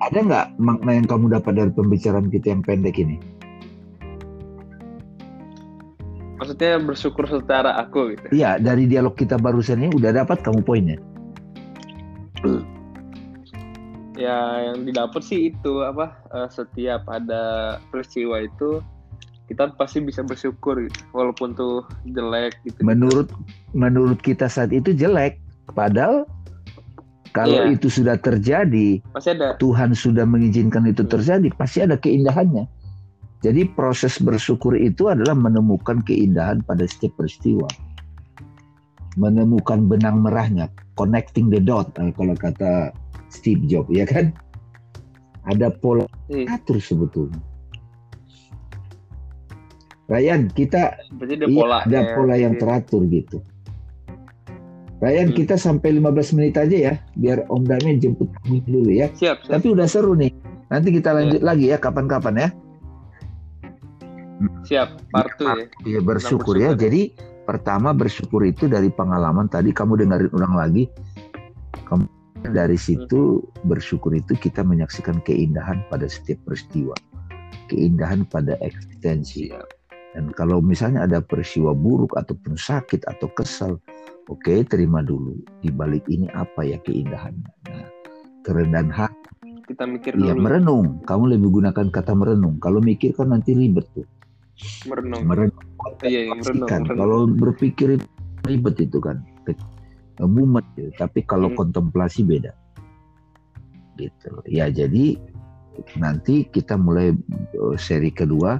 Ada 0.00 0.18
nggak 0.24 0.46
makna 0.56 0.96
yang 0.96 1.06
kamu 1.06 1.28
dapat 1.30 1.52
dari 1.60 1.70
pembicaraan 1.70 2.32
kita 2.32 2.56
yang 2.56 2.64
pendek 2.64 2.96
ini? 2.98 3.20
Maksudnya 6.40 6.80
bersyukur 6.80 7.28
secara 7.28 7.76
aku 7.76 8.16
gitu. 8.16 8.26
Iya, 8.32 8.56
dari 8.56 8.88
dialog 8.88 9.12
kita 9.12 9.36
barusan 9.36 9.84
ini 9.84 9.92
udah 9.92 10.24
dapat 10.24 10.40
kamu 10.40 10.64
poinnya. 10.64 10.96
Ya 14.16 14.72
yang 14.72 14.88
didapat 14.88 15.20
sih 15.20 15.52
itu 15.52 15.72
apa 15.84 16.16
eh, 16.32 16.48
setiap 16.48 17.04
ada 17.08 17.76
peristiwa 17.92 18.40
itu 18.40 18.80
kita 19.50 19.74
pasti 19.74 19.98
bisa 19.98 20.22
bersyukur 20.22 20.78
gitu. 20.78 21.02
Walaupun 21.10 21.58
tuh 21.58 21.82
jelek 22.06 22.54
gitu. 22.62 22.78
Menurut 22.86 23.34
menurut 23.74 24.22
kita 24.22 24.46
saat 24.46 24.70
itu 24.70 24.94
jelek, 24.94 25.42
padahal 25.74 26.22
kalau 27.34 27.66
Iya. 27.66 27.74
itu 27.74 27.90
sudah 27.90 28.14
terjadi, 28.18 29.02
Masih 29.10 29.34
ada. 29.34 29.58
Tuhan 29.58 29.94
sudah 29.94 30.22
mengizinkan 30.22 30.86
itu 30.86 31.02
terjadi, 31.02 31.50
pasti 31.58 31.82
ada 31.82 31.98
keindahannya. 31.98 32.70
Jadi 33.42 33.66
proses 33.74 34.22
bersyukur 34.22 34.78
itu 34.78 35.10
adalah 35.10 35.34
menemukan 35.34 35.98
keindahan 36.06 36.62
pada 36.62 36.86
setiap 36.86 37.18
peristiwa. 37.18 37.66
Menemukan 39.18 39.90
benang 39.90 40.22
merahnya, 40.22 40.70
connecting 40.94 41.50
the 41.50 41.58
dot 41.58 41.90
eh, 41.98 42.14
kalau 42.14 42.38
kata 42.38 42.94
Steve 43.30 43.66
Jobs, 43.66 43.90
ya 43.90 44.06
kan? 44.06 44.30
Ada 45.50 45.74
pola 45.74 46.06
Iya. 46.30 46.54
atur 46.54 46.78
sebetulnya. 46.78 47.40
Ryan, 50.10 50.50
kita 50.50 50.98
ada 50.98 51.34
iya, 51.38 51.46
pola. 51.46 51.78
ada 51.86 52.00
pola 52.18 52.34
yang 52.34 52.58
teratur 52.58 53.06
gitu. 53.06 53.38
Ryan, 55.00 55.32
Hmm. 55.32 55.36
kita 55.38 55.54
sampai 55.56 55.96
15 55.96 56.34
menit 56.36 56.58
aja 56.58 56.76
ya, 56.76 56.94
biar 57.16 57.46
Om 57.48 57.62
Dame 57.64 57.96
jemput 57.96 58.28
kamu 58.42 58.60
dulu 58.68 58.90
ya. 58.90 59.06
Siap, 59.14 59.46
siap. 59.46 59.52
Tapi 59.54 59.66
udah 59.72 59.86
seru 59.88 60.12
nih. 60.18 60.34
Nanti 60.68 60.92
kita 60.92 61.14
lanjut 61.14 61.40
lagi 61.40 61.72
ya 61.72 61.78
kapan-kapan 61.78 62.34
ya. 62.36 62.48
Siap. 64.66 64.88
Part 65.14 65.38
ya. 65.40 65.54
Iya 65.86 66.00
bersyukur 66.02 66.02
ya. 66.02 66.02
bersyukur 66.02 66.54
ya. 66.58 66.70
Jadi 66.76 67.02
pertama 67.48 67.96
bersyukur 67.96 68.42
itu 68.44 68.68
dari 68.68 68.92
pengalaman 68.92 69.48
tadi 69.48 69.72
kamu 69.72 70.04
dengerin 70.04 70.30
ulang 70.36 70.54
lagi. 70.58 70.90
Kamu 71.88 72.04
dari 72.50 72.76
situ 72.76 73.40
bersyukur 73.66 74.12
itu 74.12 74.36
kita 74.36 74.60
menyaksikan 74.66 75.22
keindahan 75.24 75.80
pada 75.88 76.06
setiap 76.06 76.38
peristiwa. 76.44 76.94
Keindahan 77.72 78.28
pada 78.28 78.58
eksistensi. 78.60 79.48
Siap. 79.48 79.79
Dan 80.10 80.34
kalau 80.34 80.58
misalnya 80.58 81.06
ada 81.06 81.22
peristiwa 81.22 81.70
buruk 81.70 82.18
ataupun 82.18 82.58
sakit 82.58 83.06
atau 83.06 83.30
kesal, 83.30 83.78
oke 84.26 84.54
terima 84.66 85.06
dulu. 85.06 85.38
Di 85.62 85.70
balik 85.70 86.02
ini 86.10 86.26
apa 86.34 86.66
ya 86.66 86.82
keindahannya. 86.82 87.50
Nah, 87.70 87.86
kerendahan 88.42 88.90
hati 88.90 89.18
Kita 89.70 89.86
mikir 89.86 90.18
Iya 90.18 90.34
dulu. 90.34 90.42
merenung. 90.50 90.86
Kamu 91.06 91.30
lebih 91.30 91.62
gunakan 91.62 91.86
kata 91.94 92.10
merenung. 92.18 92.58
Kalau 92.58 92.82
mikir 92.82 93.14
kan 93.14 93.30
nanti 93.30 93.54
ribet 93.54 93.86
tuh. 93.94 94.02
Merenung. 94.90 95.22
Merenung. 95.22 95.62
Iya, 96.02 96.26
iya, 96.26 96.34
merenung, 96.34 96.66
merenung. 96.66 96.98
Kalau 96.98 97.20
berpikir 97.30 97.88
ribet 98.50 98.76
itu 98.82 98.98
kan. 98.98 99.22
Mumet. 100.18 100.66
gitu. 100.74 100.90
Tapi 100.98 101.22
kalau 101.22 101.54
Hmm. 101.54 101.56
kontemplasi 101.62 102.26
beda. 102.26 102.50
Gitu. 103.94 104.30
Ya 104.50 104.66
jadi 104.66 105.16
nanti 105.96 106.50
kita 106.50 106.74
mulai 106.74 107.14
eh, 107.54 107.76
seri 107.78 108.10
kedua 108.10 108.58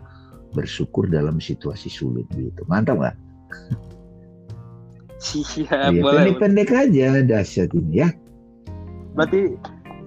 bersyukur 0.56 1.06
dalam 1.06 1.38
situasi 1.38 1.88
sulit 1.90 2.26
gitu. 2.34 2.62
Mantap 2.66 2.98
nggak? 2.98 3.16
Siap, 5.20 5.92
Iya, 5.94 6.02
boleh. 6.02 6.34
Pendek-pendek 6.36 6.70
aja 6.72 7.06
dahsyat 7.22 7.70
ini 7.76 8.02
ya. 8.06 8.08
Berarti 9.14 9.56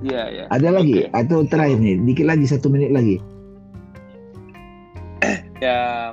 Iya, 0.04 0.24
iya. 0.28 0.44
Ada 0.52 0.70
lagi 0.84 1.08
Oke. 1.08 1.16
atau 1.16 1.48
terakhir 1.48 1.80
nih? 1.80 1.96
Dikit 2.04 2.28
lagi 2.28 2.46
satu 2.46 2.68
menit 2.68 2.92
lagi. 2.92 3.18
ya 5.64 6.12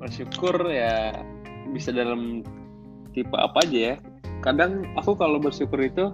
bersyukur 0.00 0.56
ya 0.72 1.12
bisa 1.76 1.92
dalam 1.92 2.40
tipe 3.12 3.36
apa 3.36 3.60
aja 3.68 3.92
ya 3.92 3.94
kadang 4.40 4.88
aku 4.96 5.12
kalau 5.12 5.36
bersyukur 5.36 5.76
itu 5.84 6.08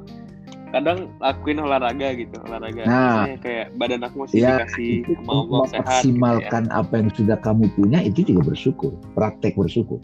kadang 0.73 1.13
lakuin 1.21 1.61
olahraga 1.61 2.17
gitu 2.17 2.37
olahraga. 2.49 2.83
Nah. 2.89 3.29
Misalnya 3.29 3.39
kayak 3.45 3.67
badan 3.77 4.01
aku 4.09 4.17
masih 4.25 4.37
Ya, 4.41 4.57
dikasih 4.57 4.91
itu 5.05 5.13
Allah 5.29 5.63
sehat 5.69 6.01
gitu 6.03 6.17
ya. 6.19 6.61
apa 6.73 6.93
yang 6.97 7.09
sudah 7.13 7.37
kamu 7.45 7.65
punya 7.77 7.99
itu 8.01 8.25
juga 8.25 8.43
bersyukur 8.49 8.93
praktek 9.13 9.53
bersyukur. 9.55 10.01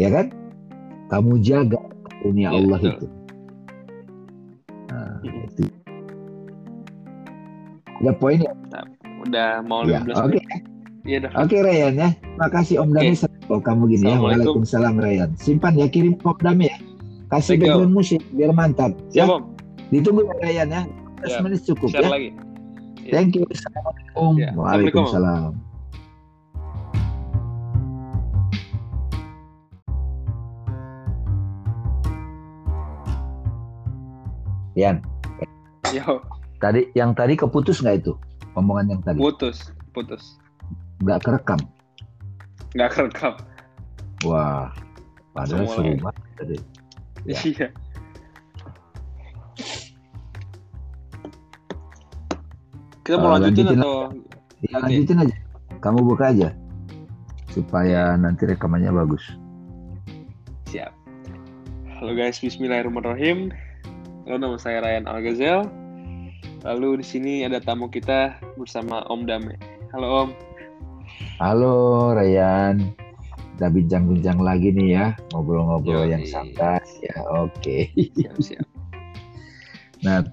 Ya 0.00 0.08
kan? 0.10 0.32
Kamu 1.12 1.38
jaga 1.44 1.78
dunia 2.24 2.48
Ya, 2.48 2.56
Allah 2.56 2.78
betul. 2.80 2.92
itu. 2.96 3.06
Nah, 4.88 5.12
itu. 5.22 5.62
Ya? 8.02 8.12
Poinnya 8.16 8.52
udah 9.24 9.64
mau 9.64 9.84
ya 9.88 10.00
15 10.04 10.16
oke. 10.20 10.40
menit. 10.40 10.62
Iya 11.04 11.18
dah 11.28 11.30
oke 11.36 11.56
Ryan 11.60 11.94
ya. 12.00 12.08
Makasih 12.40 12.76
Om 12.80 12.90
Dami 12.96 13.12
oh 13.52 13.60
kamu 13.60 13.82
gini 13.92 14.08
ya. 14.08 14.16
Waalaikumsalam 14.16 14.96
Ryan. 14.96 15.30
Simpan 15.36 15.76
ya 15.76 15.86
kirim 15.92 16.16
Om 16.24 16.40
Dami 16.40 16.72
ya 16.72 16.76
kasih 17.34 17.58
Thank 17.58 17.66
you. 17.66 17.74
background 17.74 17.92
musik 17.92 18.20
biar 18.30 18.50
mantap 18.54 18.92
siap 19.10 19.26
ya 19.26 19.34
om 19.34 19.42
ditunggu 19.90 20.22
ya 20.22 20.34
Ryan 20.38 20.68
ya 20.70 20.82
15 21.26 21.34
Ya, 21.34 21.38
menit 21.42 21.60
cukup 21.66 21.88
share 21.90 22.06
ya 22.06 22.10
lagi 22.10 22.30
Thank 23.04 23.36
you. 23.36 23.44
Assalamualaikum. 23.52 24.32
Ya. 24.40 24.50
Waalaikumsalam. 24.56 25.52
Yan, 34.74 34.98
Yo, 35.94 36.18
tadi 36.58 36.90
yang 36.98 37.14
tadi 37.14 37.38
keputus 37.38 37.78
nggak 37.78 38.02
itu 38.02 38.18
omongan 38.58 38.90
yang 38.90 39.00
tadi? 39.06 39.22
putus, 39.22 39.70
putus. 39.94 40.34
Nggak 40.98 41.22
kerekam. 41.22 41.60
Nggak 42.74 42.90
kerekam. 42.90 43.34
Wah, 44.26 44.74
padahal 45.30 45.68
seru 45.70 45.94
ya. 45.94 46.00
banget 46.02 46.24
tadi. 46.34 46.56
Ya. 47.24 47.40
Iya. 47.40 47.68
Kita 53.04 53.16
mau 53.20 53.36
lanjutin, 53.36 53.64
lanjutin 53.68 53.80
atau 53.80 53.94
Ya, 54.64 54.76
lanjutin 54.80 55.18
aja. 55.20 55.36
Kamu 55.80 56.00
buka 56.04 56.32
aja 56.32 56.52
supaya 57.52 58.16
nanti 58.16 58.48
rekamannya 58.48 58.92
bagus. 58.92 59.22
siap? 60.68 60.90
Halo 62.00 62.16
guys, 62.16 62.40
Bismillahirrahmanirrahim. 62.40 63.52
Halo, 64.26 64.36
nama 64.40 64.56
saya 64.58 64.82
Ryan 64.82 65.06
Algazel. 65.06 65.68
Lalu 66.64 67.04
di 67.04 67.06
sini 67.06 67.34
ada 67.44 67.60
tamu 67.60 67.92
kita 67.92 68.40
bersama 68.56 69.04
Om 69.12 69.28
Dame. 69.28 69.54
Halo 69.92 70.08
Om. 70.26 70.30
Halo 71.38 71.76
Ryan, 72.16 72.80
kita 73.54 73.70
bincang-bincang 73.70 74.42
lagi 74.42 74.74
nih 74.74 74.88
ya, 74.98 75.06
ngobrol-ngobrol 75.30 76.10
yang 76.10 76.26
santai 76.26 76.82
ya. 77.06 77.14
Oke. 77.38 77.86
Siap 77.94 78.36
siap. 78.42 78.66
Nah, 80.02 80.26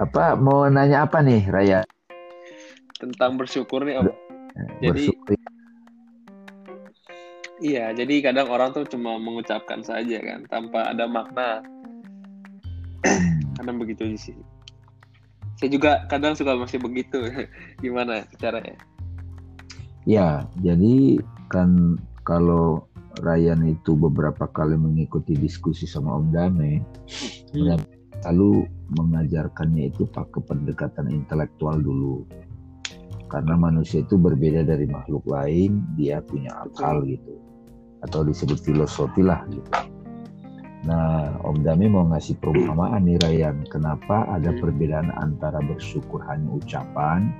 apa 0.00 0.40
mau 0.40 0.64
nanya 0.72 1.04
apa 1.04 1.20
nih 1.20 1.44
Ryan? 1.52 1.84
Tentang 2.96 3.36
bersyukur 3.36 3.84
nih 3.84 4.00
Om. 4.00 4.08
Jadi- 4.80 4.88
Bersyukur. 4.88 5.36
Iya, 7.62 7.94
jadi 7.94 8.14
kadang 8.26 8.50
orang 8.50 8.74
tuh 8.74 8.88
cuma 8.90 9.20
mengucapkan 9.22 9.84
saja 9.86 10.18
kan, 10.18 10.42
tanpa 10.50 10.90
ada 10.90 11.06
makna. 11.06 11.62
kadang 13.54 13.78
begitu 13.78 14.16
sih. 14.18 14.34
Saya 15.60 15.70
juga 15.70 16.02
kadang 16.10 16.34
suka 16.34 16.58
masih 16.58 16.82
begitu. 16.82 17.22
Gimana 17.84 18.26
caranya? 18.40 18.74
Ya, 20.02 20.42
jadi 20.58 21.22
kan 21.46 22.00
kalau 22.22 22.86
Ryan 23.20 23.68
itu 23.68 23.92
beberapa 23.92 24.48
kali 24.48 24.78
mengikuti 24.78 25.36
diskusi 25.36 25.84
sama 25.84 26.16
Om 26.16 26.26
Dame, 26.32 26.72
Hmm. 27.52 27.76
lalu 28.24 28.64
mengajarkannya 28.96 29.92
itu 29.92 30.08
pakai 30.08 30.40
pendekatan 30.48 31.12
intelektual 31.12 31.76
dulu. 31.76 32.24
Karena 33.28 33.56
manusia 33.56 34.04
itu 34.04 34.16
berbeda 34.16 34.64
dari 34.64 34.88
makhluk 34.88 35.24
lain, 35.28 35.84
dia 35.96 36.24
punya 36.24 36.52
akal 36.64 37.04
gitu. 37.04 37.36
Atau 38.04 38.24
disebut 38.24 38.60
filosofi 38.60 39.20
lah 39.24 39.44
gitu. 39.52 39.68
Nah, 40.82 41.38
Om 41.46 41.62
Dame 41.62 41.86
mau 41.86 42.02
ngasih 42.10 42.42
perumpamaan 42.42 43.06
nih 43.06 43.20
Ryan, 43.22 43.62
kenapa 43.70 44.26
ada 44.26 44.50
perbedaan 44.58 45.14
antara 45.14 45.62
bersyukur 45.62 46.18
hanya 46.26 46.58
ucapan 46.58 47.30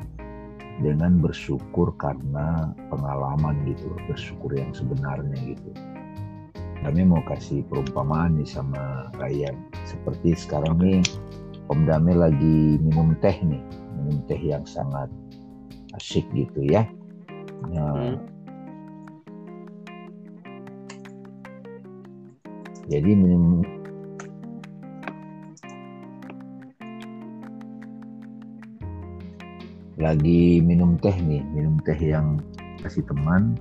dengan 0.80 1.20
bersyukur 1.20 1.92
karena 2.00 2.72
pengalaman 2.88 3.60
gitu, 3.68 3.92
bersyukur 4.08 4.56
yang 4.56 4.72
sebenarnya 4.72 5.36
gitu. 5.52 5.70
Kami 6.82 7.06
mau 7.06 7.22
kasih 7.28 7.62
perumpamaan 7.68 8.40
nih 8.40 8.48
sama 8.48 9.12
Ryan. 9.20 9.54
Seperti 9.86 10.34
sekarang 10.34 10.82
nih 10.82 11.04
Om 11.70 11.86
Dame 11.86 12.16
lagi 12.16 12.80
minum 12.80 13.14
teh 13.22 13.36
nih, 13.38 13.62
minum 14.00 14.18
teh 14.26 14.40
yang 14.40 14.66
sangat 14.66 15.12
asyik 15.94 16.26
gitu 16.34 16.64
ya. 16.66 16.88
Nah, 17.70 18.18
Hmm. 18.18 18.32
Jadi 22.90 23.14
minum 23.14 23.62
lagi 30.00 30.62
minum 30.64 30.96
teh 31.00 31.14
nih, 31.14 31.44
minum 31.52 31.76
teh 31.84 31.96
yang 31.98 32.40
kasih 32.80 33.04
teman. 33.04 33.56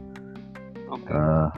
Oke. 0.91 1.07
eh, 1.11 1.49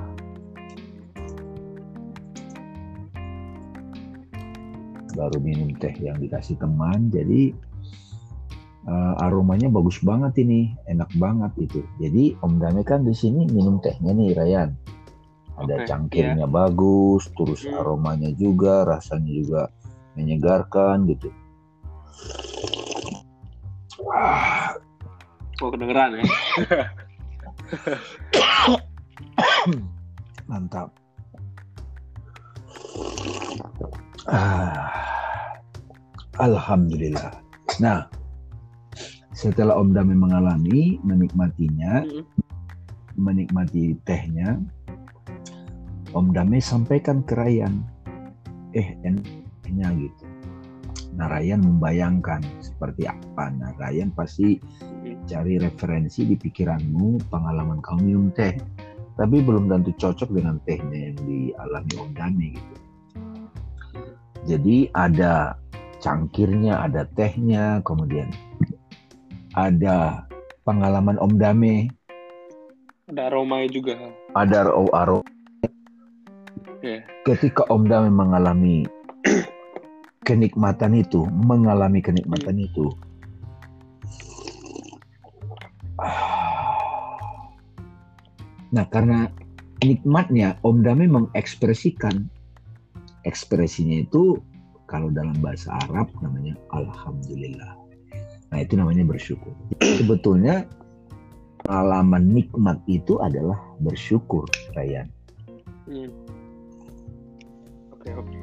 baru 5.13 5.37
minum 5.39 5.69
teh 5.77 5.93
yang 6.01 6.17
dikasih 6.17 6.57
teman 6.57 7.13
jadi 7.13 7.53
eh, 8.89 9.23
aromanya 9.23 9.69
bagus 9.69 10.01
banget 10.01 10.41
ini 10.43 10.73
enak 10.89 11.09
banget 11.15 11.53
itu. 11.61 11.85
Jadi 12.01 12.35
Om 12.41 12.59
Dame 12.59 12.81
kan 12.83 13.05
di 13.05 13.13
sini 13.15 13.47
minum 13.47 13.79
tehnya 13.79 14.11
nih 14.11 14.35
Ryan. 14.35 14.69
Ada 15.53 15.85
Oke, 15.85 15.85
cangkirnya 15.85 16.45
bagus 16.49 17.29
terus 17.37 17.63
Hmm. 17.69 17.77
aromanya 17.77 18.33
juga 18.33 18.83
rasanya 18.83 19.31
juga 19.31 19.61
menyegarkan 20.17 21.05
gitu. 21.09 21.29
Wah, 24.01 24.62
Oh, 25.63 25.71
kedengeran 25.71 26.19
ya? 26.19 26.27
mantap 30.51 30.91
Ah, 34.27 34.91
Alhamdulillah. 36.43 37.39
Nah, 37.79 38.07
setelah 39.31 39.79
Om 39.79 39.95
Dami 39.95 40.15
mengalami, 40.15 40.99
menikmatinya, 41.03 42.03
Mm-mm. 42.07 42.23
menikmati 43.15 43.95
tehnya, 44.03 44.59
Om 46.11 46.31
Dame 46.31 46.59
sampaikan 46.63 47.23
ke 47.23 47.35
Ryan, 47.35 47.83
eh 48.75 48.95
enaknya 49.03 49.87
gitu. 49.95 50.23
Nah 51.13 51.29
Ryan 51.29 51.61
membayangkan 51.61 52.41
seperti 52.61 53.05
apa. 53.05 53.53
Nah 53.53 53.73
Ryan 53.77 54.09
pasti 54.13 54.57
cari 55.23 55.59
referensi 55.59 56.23
di 56.23 56.35
pikiranmu 56.35 57.27
pengalaman 57.27 57.79
kamu 57.83 57.99
minum 58.03 58.27
teh. 58.31 58.55
Tapi 59.13 59.45
belum 59.45 59.69
tentu 59.69 59.93
cocok 59.93 60.33
dengan 60.33 60.57
tehnya 60.65 61.13
yang 61.13 61.17
dialami 61.21 61.93
Om 62.01 62.11
Dame 62.17 62.47
gitu. 62.57 62.75
Jadi 64.43 64.77
ada 64.91 65.55
cangkirnya, 66.01 66.83
ada 66.83 67.07
tehnya, 67.15 67.79
kemudian 67.85 68.27
ada 69.53 70.25
pengalaman 70.65 71.15
Om 71.21 71.37
Dame, 71.37 71.93
Ada 73.07 73.29
aromanya 73.29 73.69
juga. 73.69 73.93
ada 74.33 74.65
aro 74.65 74.89
aro. 74.91 75.19
Iya. 76.81 77.05
Ketika 77.23 77.63
Om 77.69 77.87
Dame 77.87 78.09
mengalami 78.11 78.83
kenikmatan 80.27 80.97
itu, 80.97 81.23
mengalami 81.31 82.01
kenikmatan 82.01 82.59
itu, 82.59 82.89
nah 88.73 88.89
karena 88.89 89.29
nikmatnya 89.85 90.57
Om 90.65 90.81
Dame 90.81 91.05
mengekspresikan 91.05 92.25
ekspresinya 93.23 94.01
itu 94.03 94.41
kalau 94.89 95.13
dalam 95.13 95.37
bahasa 95.39 95.73
Arab 95.87 96.11
namanya 96.19 96.57
Alhamdulillah. 96.75 97.73
Nah 98.53 98.59
itu 98.61 98.77
namanya 98.77 99.05
bersyukur. 99.07 99.53
Sebetulnya 99.81 100.67
pengalaman 101.63 102.29
nikmat 102.29 102.77
itu 102.85 103.17
adalah 103.23 103.57
bersyukur, 103.79 104.45
Ryan. 104.75 105.07
Hmm. 105.87 106.11
Oke, 107.95 108.09
oke. 108.13 108.37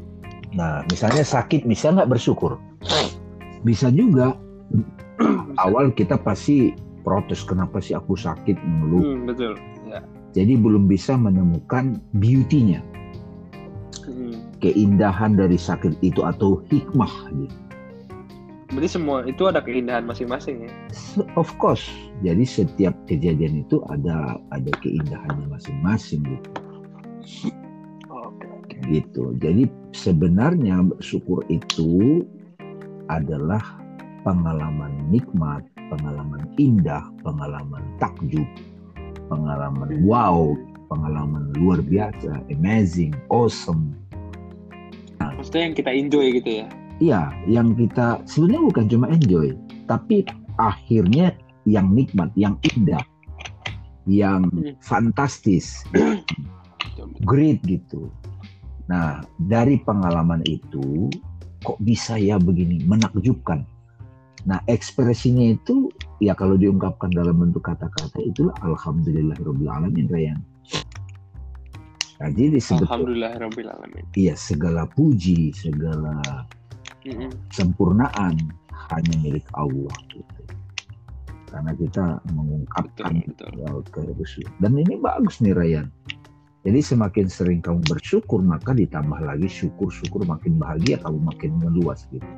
Nah, 0.56 0.82
misalnya 0.90 1.22
sakit, 1.22 1.68
bisa 1.68 1.94
nggak 1.94 2.10
bersyukur? 2.10 2.58
Bisa 3.62 3.92
juga. 3.92 4.34
Awal 5.60 5.92
kita 5.92 6.16
pasti 6.16 6.72
protes, 7.04 7.44
kenapa 7.44 7.78
sih 7.78 7.94
aku 7.94 8.16
sakit 8.16 8.56
mengeluh. 8.56 9.04
Hmm, 9.04 9.28
betul. 9.28 9.52
Jadi 10.30 10.54
belum 10.54 10.86
bisa 10.86 11.18
menemukan 11.18 11.98
beauty-nya, 12.18 12.80
Hmm. 14.06 14.34
keindahan 14.62 15.34
dari 15.38 15.58
sakit 15.58 15.98
itu 16.02 16.22
atau 16.22 16.62
hikmah. 16.70 17.10
Gitu. 17.34 17.56
Berarti 18.70 18.88
semua 18.90 19.26
itu 19.26 19.50
ada 19.50 19.58
keindahan 19.58 20.06
masing-masing 20.06 20.70
ya. 20.70 20.72
Of 21.34 21.50
course, 21.58 21.82
jadi 22.22 22.46
setiap 22.46 22.94
kejadian 23.10 23.66
itu 23.66 23.82
ada 23.90 24.38
ada 24.54 24.72
keindahannya 24.78 25.50
masing-masing 25.50 26.22
gitu. 26.22 26.50
Oke, 28.06 28.78
gitu. 28.86 29.34
Jadi 29.42 29.66
sebenarnya 29.90 30.86
bersyukur 30.86 31.42
itu 31.50 32.22
adalah 33.10 33.62
pengalaman 34.22 34.94
nikmat, 35.10 35.66
pengalaman 35.90 36.46
indah, 36.54 37.02
pengalaman 37.26 37.82
takjub, 37.98 38.46
pengalaman 39.30 40.02
wow, 40.02 40.58
pengalaman 40.90 41.54
luar 41.54 41.78
biasa, 41.86 42.42
amazing, 42.50 43.14
awesome. 43.30 43.94
Maksudnya 45.22 45.70
yang 45.70 45.76
kita 45.78 45.90
enjoy 45.94 46.26
gitu 46.42 46.50
ya. 46.60 46.66
Iya, 47.00 47.22
yang 47.48 47.72
kita 47.78 48.20
sebenarnya 48.28 48.62
bukan 48.66 48.86
cuma 48.90 49.06
enjoy, 49.08 49.56
tapi 49.88 50.26
akhirnya 50.60 51.32
yang 51.64 51.88
nikmat, 51.96 52.28
yang 52.36 52.60
indah, 52.76 53.00
yang 54.04 54.44
Hmm. 54.52 54.76
fantastis, 54.84 55.88
great 57.30 57.62
gitu. 57.64 58.12
Nah, 58.90 59.24
dari 59.38 59.80
pengalaman 59.80 60.44
itu 60.44 61.08
kok 61.64 61.78
bisa 61.80 62.18
ya 62.20 62.36
begini, 62.36 62.84
menakjubkan. 62.84 63.64
Nah, 64.44 64.60
ekspresinya 64.68 65.56
itu 65.56 65.88
ya 66.20 66.36
kalau 66.36 66.54
diungkapkan 66.54 67.10
dalam 67.10 67.40
bentuk 67.40 67.64
kata-kata 67.64 68.20
itulah 68.22 68.54
alhamdulillahirabbil 68.62 69.72
alamin 69.72 70.06
Ryan. 70.06 70.40
Jadi 72.20 72.60
sebetulnya 72.60 72.84
Alhamdulillah 72.84 73.32
Rabbil 73.40 73.68
Alamin. 73.72 74.04
iya 74.12 74.36
segala 74.36 74.84
puji, 74.92 75.56
segala 75.56 76.20
sempurnaan 77.48 78.36
hanya 78.92 79.14
milik 79.24 79.48
Allah 79.56 79.96
gitu. 80.12 80.42
Karena 81.48 81.72
kita 81.72 82.20
mengungkapkan 82.36 83.24
Betul, 83.24 83.64
ya. 83.64 84.48
Dan 84.60 84.76
ini 84.76 85.00
bagus 85.00 85.40
nih 85.40 85.56
Ryan. 85.56 85.88
Jadi 86.60 86.80
semakin 86.84 87.26
sering 87.32 87.64
kamu 87.64 87.80
bersyukur 87.88 88.44
maka 88.44 88.76
ditambah 88.76 89.16
lagi 89.24 89.48
syukur-syukur 89.48 90.28
makin 90.28 90.60
bahagia 90.60 91.00
kamu 91.00 91.24
makin 91.24 91.56
meluas 91.56 92.04
gitu. 92.12 92.28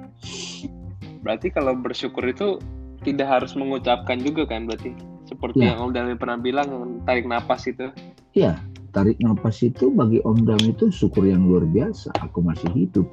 Berarti 1.26 1.50
kalau 1.50 1.74
bersyukur 1.74 2.22
itu 2.30 2.62
tidak 3.02 3.28
harus 3.28 3.52
mengucapkan 3.58 4.18
juga 4.22 4.46
kan 4.46 4.66
berarti 4.66 4.94
seperti 5.26 5.64
Ya. 5.64 5.74
yang 5.74 5.88
Om 5.88 5.92
Dami 5.96 6.14
pernah 6.18 6.38
bilang 6.38 6.68
tarik 7.08 7.24
napas 7.24 7.64
itu. 7.64 7.88
Iya, 8.36 8.60
tarik 8.92 9.16
nafas 9.20 9.64
itu 9.64 9.88
bagi 9.88 10.20
Om 10.20 10.44
Dam 10.44 10.60
itu 10.64 10.92
syukur 10.92 11.24
yang 11.24 11.48
luar 11.48 11.64
biasa. 11.64 12.12
Aku 12.28 12.44
masih 12.44 12.68
hidup. 12.76 13.08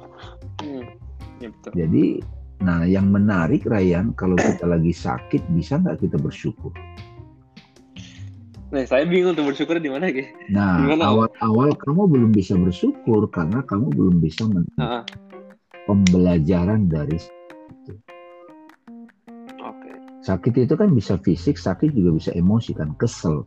Hmm. 0.60 0.84
Ya 1.40 1.48
betul. 1.48 1.70
Jadi, 1.72 2.04
nah 2.60 2.84
yang 2.84 3.08
menarik 3.08 3.64
Ryan 3.64 4.12
kalau 4.12 4.36
kita 4.36 4.68
lagi 4.68 4.92
sakit 4.92 5.48
bisa 5.56 5.80
nggak 5.80 6.04
kita 6.04 6.20
bersyukur? 6.20 6.72
Nah, 8.70 8.86
saya 8.86 9.02
bingung 9.02 9.34
tuh 9.34 9.42
bersyukur 9.50 9.82
di 9.82 9.90
mana 9.90 10.14
gitu. 10.14 10.30
Nah, 10.54 10.78
awal-awal 11.02 11.74
kamu 11.74 12.06
belum 12.06 12.30
bisa 12.30 12.54
bersyukur 12.54 13.26
karena 13.34 13.66
kamu 13.66 13.90
belum 13.90 14.22
bisa 14.22 14.46
menerima 14.46 14.78
Heeh. 14.78 15.02
pembelajaran 15.90 16.86
dari. 16.86 17.18
Sakit 20.20 20.54
itu 20.68 20.74
kan 20.76 20.92
bisa 20.92 21.16
fisik, 21.20 21.56
sakit 21.56 21.92
juga 21.92 22.16
bisa 22.16 22.30
emosi 22.36 22.76
kan, 22.76 22.92
kesel. 23.00 23.44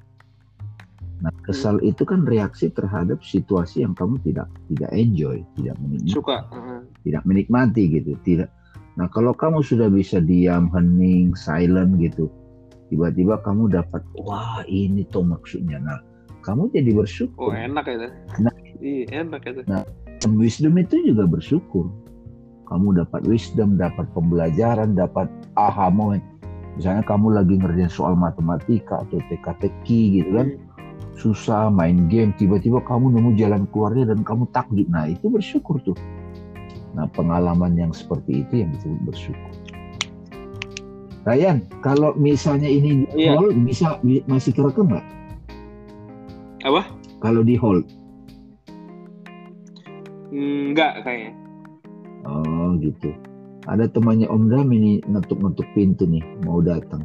Nah, 1.23 1.31
kesal 1.47 1.79
itu 1.79 2.03
kan 2.03 2.27
reaksi 2.27 2.67
terhadap 2.67 3.23
situasi 3.23 3.87
yang 3.87 3.95
kamu 3.95 4.19
tidak 4.27 4.51
tidak 4.67 4.91
enjoy, 4.91 5.39
tidak 5.55 5.79
menikmati, 5.79 6.11
Suka. 6.11 6.37
Heeh. 6.51 6.79
tidak 7.07 7.23
menikmati 7.23 7.83
gitu, 7.95 8.11
tidak. 8.27 8.49
Nah, 8.99 9.07
kalau 9.07 9.31
kamu 9.31 9.63
sudah 9.63 9.87
bisa 9.87 10.19
diam, 10.19 10.67
hening, 10.75 11.31
silent 11.33 11.95
gitu, 11.97 12.27
tiba-tiba 12.91 13.39
kamu 13.41 13.71
dapat, 13.71 14.03
wah 14.19 14.61
ini 14.67 15.07
tuh 15.09 15.23
maksudnya. 15.23 15.79
Nah, 15.79 16.03
kamu 16.43 16.69
jadi 16.75 16.91
Oh, 16.91 16.97
bersyukur. 17.01 17.49
enak 17.55 17.85
itu. 17.87 18.07
Nah. 18.43 18.53
Iya, 18.83 19.23
enak 19.23 19.47
itu. 19.47 19.61
Dan 19.63 20.31
wisdom 20.35 20.75
itu 20.75 20.99
juga 21.07 21.23
bersyukur. 21.23 21.87
Kamu 22.67 22.99
dapat 22.99 23.23
wisdom, 23.23 23.79
dapat 23.79 24.11
pembelajaran, 24.11 24.91
dapat 24.91 25.31
aha 25.55 25.87
moment. 25.87 26.19
Misalnya 26.73 27.05
kamu 27.05 27.27
lagi 27.37 27.53
ngerjain 27.55 27.91
soal 27.91 28.17
matematika 28.17 29.05
atau 29.05 29.21
teka-teki 29.29 30.21
gitu 30.21 30.29
kan, 30.33 30.47
susah 31.13 31.69
main 31.69 32.09
game, 32.09 32.33
tiba-tiba 32.33 32.81
kamu 32.81 33.13
nemu 33.13 33.29
jalan 33.37 33.63
keluarnya 33.69 34.09
dan 34.09 34.25
kamu 34.25 34.49
takjub. 34.49 34.89
Nah 34.89 35.05
itu 35.05 35.29
bersyukur 35.29 35.77
tuh. 35.85 35.97
Nah 36.93 37.05
pengalaman 37.09 37.77
yang 37.77 37.93
seperti 37.93 38.41
itu 38.41 38.65
yang 38.65 38.73
disebut 38.73 39.01
bersyukur. 39.05 39.53
Ryan, 41.23 41.63
kalau 41.79 42.11
misalnya 42.13 42.67
ini 42.67 43.07
di 43.07 43.23
Iya. 43.23 43.39
hold, 43.39 43.55
bisa 43.63 43.95
bi- 44.03 44.25
masih 44.27 44.51
kerekam 44.51 44.91
nggak? 44.91 45.05
Apa? 46.67 46.83
Kalau 47.21 47.43
di 47.45 47.55
hold, 47.55 47.85
Hmm, 50.33 50.73
Enggak 50.73 51.05
kayaknya. 51.05 51.31
oh 52.25 52.73
gitu. 52.81 53.13
Ada 53.63 53.87
temannya 53.87 54.27
Om 54.27 54.43
Dam 54.47 54.67
ini 54.69 54.99
ngetuk-ngetuk 55.01 55.67
pintu 55.71 56.03
nih, 56.03 56.19
mau 56.43 56.59
datang. 56.59 56.99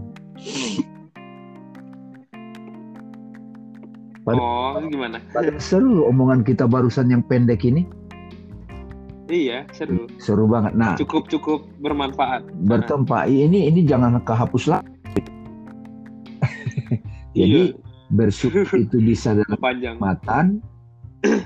Pada- 4.21 4.43
Oh, 4.43 4.77
gimana? 4.85 5.23
Pada 5.31 5.55
seru 5.57 6.05
omongan 6.05 6.43
kita 6.43 6.67
barusan 6.67 7.09
yang 7.09 7.23
pendek 7.23 7.65
ini, 7.65 7.87
Iya, 9.25 9.65
seru. 9.71 10.05
seru 10.19 10.45
banget. 10.45 10.75
Nah, 10.75 10.97
Cukup 10.97 11.31
cukup 11.31 11.65
bermanfaat. 11.79 12.45
bertempat 12.67 13.31
ini 13.31 13.71
ini 13.71 13.87
jangan 13.87 14.21
kehapus 14.21 14.65
lah. 14.69 14.83
Jadi 17.39 17.73
Iya, 17.73 17.79
bersyukur 18.11 18.67
itu 18.75 18.99
bisa 18.99 19.33
dalam 19.33 19.57
panjang. 19.57 19.95
kenikmatan, 19.95 20.47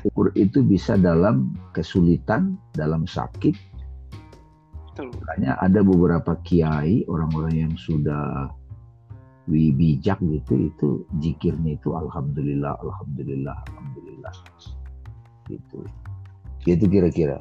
syukur 0.03 0.33
itu 0.35 0.59
bisa 0.62 0.96
dalam 0.96 1.53
kesulitan, 1.70 2.57
dalam 2.72 3.05
sakit. 3.05 3.55
Makanya 5.00 5.57
ada 5.61 5.81
beberapa 5.81 6.37
kiai, 6.44 7.09
orang-orang 7.09 7.55
yang 7.68 7.74
sudah 7.81 8.52
bijak 9.48 10.20
gitu, 10.20 10.70
itu 10.70 10.88
jikirnya 11.18 11.74
itu 11.81 11.96
alhamdulillah, 11.96 12.76
alhamdulillah, 12.78 13.57
alhamdulillah. 13.72 14.35
Gitu. 15.48 15.81
Gitu 16.62 16.85
kira-kira. 16.87 17.40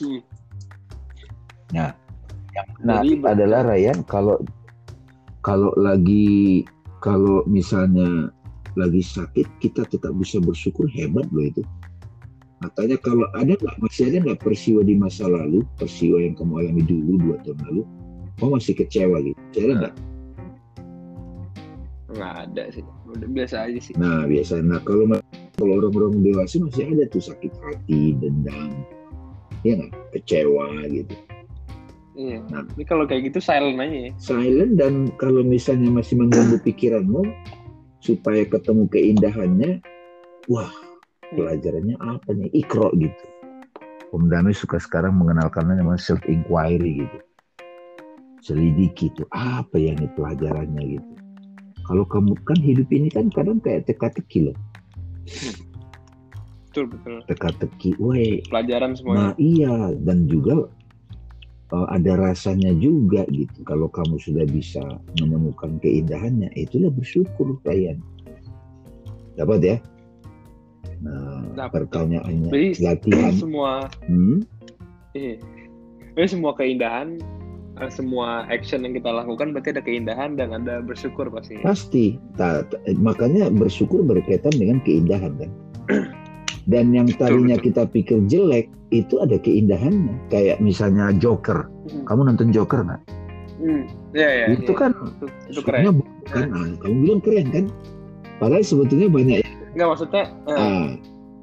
Hmm. 0.00 0.20
Nah, 1.70 1.92
yang 2.56 2.68
menarik 2.82 3.18
ber- 3.22 3.32
adalah 3.36 3.60
Ryan 3.68 3.98
kalau 4.08 4.36
kalau 5.44 5.70
lagi 5.76 6.64
kalau 7.04 7.44
misalnya 7.46 8.32
lagi 8.74 9.02
sakit 9.04 9.46
kita 9.60 9.84
tetap 9.88 10.12
bisa 10.16 10.40
bersyukur 10.42 10.88
hebat 10.90 11.28
loh 11.30 11.44
itu. 11.46 11.62
Makanya 12.60 12.96
kalau 13.00 13.24
ada 13.32 13.56
nggak 13.56 13.76
masih 13.80 14.12
ada 14.12 14.16
nggak 14.20 14.40
peristiwa 14.44 14.84
di 14.84 14.92
masa 14.92 15.24
lalu, 15.24 15.64
peristiwa 15.80 16.20
yang 16.20 16.36
kamu 16.36 16.52
alami 16.60 16.82
dulu 16.84 17.12
dua 17.16 17.36
tahun 17.40 17.58
lalu, 17.72 17.82
kamu 18.36 18.50
masih 18.60 18.74
kecewa 18.76 19.16
gitu. 19.24 19.38
Masih 19.40 19.62
ada 19.64 19.74
nggak? 19.80 19.94
Nggak 22.10 22.34
ada 22.44 22.62
sih. 22.68 22.84
Udah 23.08 23.28
biasa 23.32 23.56
aja 23.64 23.80
sih. 23.80 23.94
Nah 23.96 24.28
biasa. 24.28 24.60
Nah 24.60 24.80
kalau 24.84 25.08
kalau 25.56 25.72
orang-orang 25.80 26.20
dewasa 26.20 26.60
masih 26.60 26.84
ada 26.84 27.04
tuh 27.08 27.24
sakit 27.32 27.52
hati, 27.64 28.12
dendam, 28.20 28.84
ya 29.64 29.80
nggak, 29.80 29.92
kecewa 30.20 30.84
gitu. 30.92 31.16
Iya. 32.20 32.44
Nah. 32.52 32.68
Ini 32.76 32.84
kalau 32.84 33.08
kayak 33.08 33.32
gitu 33.32 33.40
silent 33.40 33.80
aja 33.80 33.98
ya. 34.08 34.12
silent 34.20 34.76
dan 34.76 35.08
kalau 35.16 35.40
misalnya 35.40 35.88
masih 35.88 36.20
mengganggu 36.20 36.60
pikiranmu 36.60 37.24
supaya 38.04 38.44
ketemu 38.44 38.84
keindahannya 38.92 39.80
wah 40.52 40.68
pelajarannya 41.34 41.96
apa 42.00 42.30
nih 42.34 42.50
ikro 42.54 42.90
gitu 42.98 43.24
Om 44.10 44.26
Dami 44.26 44.50
suka 44.50 44.82
sekarang 44.82 45.14
mengenalkannya 45.14 45.78
namanya 45.78 46.02
self 46.02 46.22
inquiry 46.26 47.06
gitu 47.06 47.18
selidiki 48.40 49.12
itu 49.12 49.22
apa 49.30 49.76
yang 49.76 50.00
ini 50.00 50.08
pelajarannya 50.16 50.98
gitu 50.98 51.12
kalau 51.86 52.06
kamu 52.06 52.34
kan 52.46 52.58
hidup 52.58 52.88
ini 52.90 53.08
kan 53.10 53.28
kadang 53.30 53.58
kayak 53.62 53.86
teka-teki 53.86 54.50
loh 54.50 54.56
Betul 56.70 56.86
betul. 56.86 57.18
teka-teki 57.26 57.90
weh 57.98 58.38
Pelajaran 58.46 58.94
Nah 58.94 58.98
semuanya. 58.98 59.34
iya 59.42 59.74
dan 60.06 60.30
juga 60.30 60.70
eh, 61.74 61.86
ada 61.90 62.12
rasanya 62.14 62.70
juga 62.78 63.26
gitu. 63.26 63.66
Kalau 63.66 63.90
kamu 63.90 64.22
sudah 64.22 64.46
bisa 64.46 64.82
menemukan 65.18 65.82
keindahannya, 65.82 66.46
itulah 66.54 66.94
bersyukur 66.94 67.58
Ryan. 67.66 67.98
Dapat 69.34 69.60
ya? 69.66 69.76
Nah 71.54 71.66
pertanyaannya 71.70 72.50
Jadi 72.50 72.68
latihan. 72.82 73.32
semua 73.42 73.86
Hmm? 74.06 74.42
iya. 75.16 75.38
Jadi 76.18 76.28
semua 76.28 76.52
keindahan 76.58 77.18
eh, 77.80 77.90
semua 77.90 78.44
action 78.50 78.84
yang 78.84 78.94
kita 78.94 79.10
lakukan 79.10 79.54
berarti 79.54 79.74
ada 79.78 79.82
keindahan 79.82 80.36
dan 80.36 80.52
ada 80.54 80.84
bersyukur 80.84 81.30
pasti. 81.32 81.58
Pasti. 81.62 82.04
Ta- 82.36 82.66
ta- 82.66 82.82
makanya 82.98 83.48
bersyukur 83.50 84.02
berkaitan 84.04 84.52
dengan 84.54 84.82
keindahan 84.84 85.32
kan. 85.38 85.50
Dan 86.70 86.92
yang 86.94 87.08
tadinya 87.18 87.56
kita 87.58 87.88
pikir 87.88 88.20
jelek 88.30 88.70
itu 88.94 89.18
ada 89.18 89.40
keindahannya. 89.40 90.12
Kayak 90.30 90.62
misalnya 90.62 91.10
Joker. 91.18 91.66
Hmm. 91.90 92.04
Kamu 92.06 92.30
nonton 92.30 92.54
Joker 92.54 92.84
nggak? 92.84 93.02
Hmm. 93.58 93.84
Iya 94.14 94.28
iya. 94.28 94.46
itu 94.54 94.72
iya. 94.72 94.78
kan 94.78 94.90
itu, 94.94 95.26
itu 95.50 95.60
keren. 95.66 96.00
Ah, 96.32 96.68
kamu 96.78 96.94
bilang 97.04 97.20
keren 97.24 97.46
kan? 97.50 97.64
Padahal 98.40 98.64
sebetulnya 98.64 99.08
banyak 99.12 99.44
Enggak 99.76 99.88
maksudnya 99.94 100.24
Ah, 100.48 100.96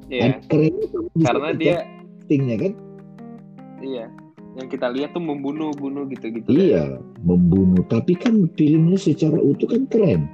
iya. 0.08 0.22
kan 0.24 0.32
kerennya 0.48 0.86
kamu 0.90 1.08
bisa 1.14 1.26
Karena 1.28 1.48
dia 1.54 1.76
actingnya 2.20 2.56
kan? 2.60 2.72
iya 3.78 4.06
yang 4.58 4.66
kita 4.66 4.90
lihat 4.90 5.14
tuh 5.14 5.22
membunuh-bunuh 5.22 6.10
gitu-gitu. 6.10 6.50
Iya, 6.50 6.98
membunuh. 7.22 7.86
Tapi 7.86 8.18
kan 8.18 8.50
filmnya 8.58 8.98
secara 8.98 9.38
utuh 9.38 9.70
kan 9.70 9.86
keren. 9.86 10.26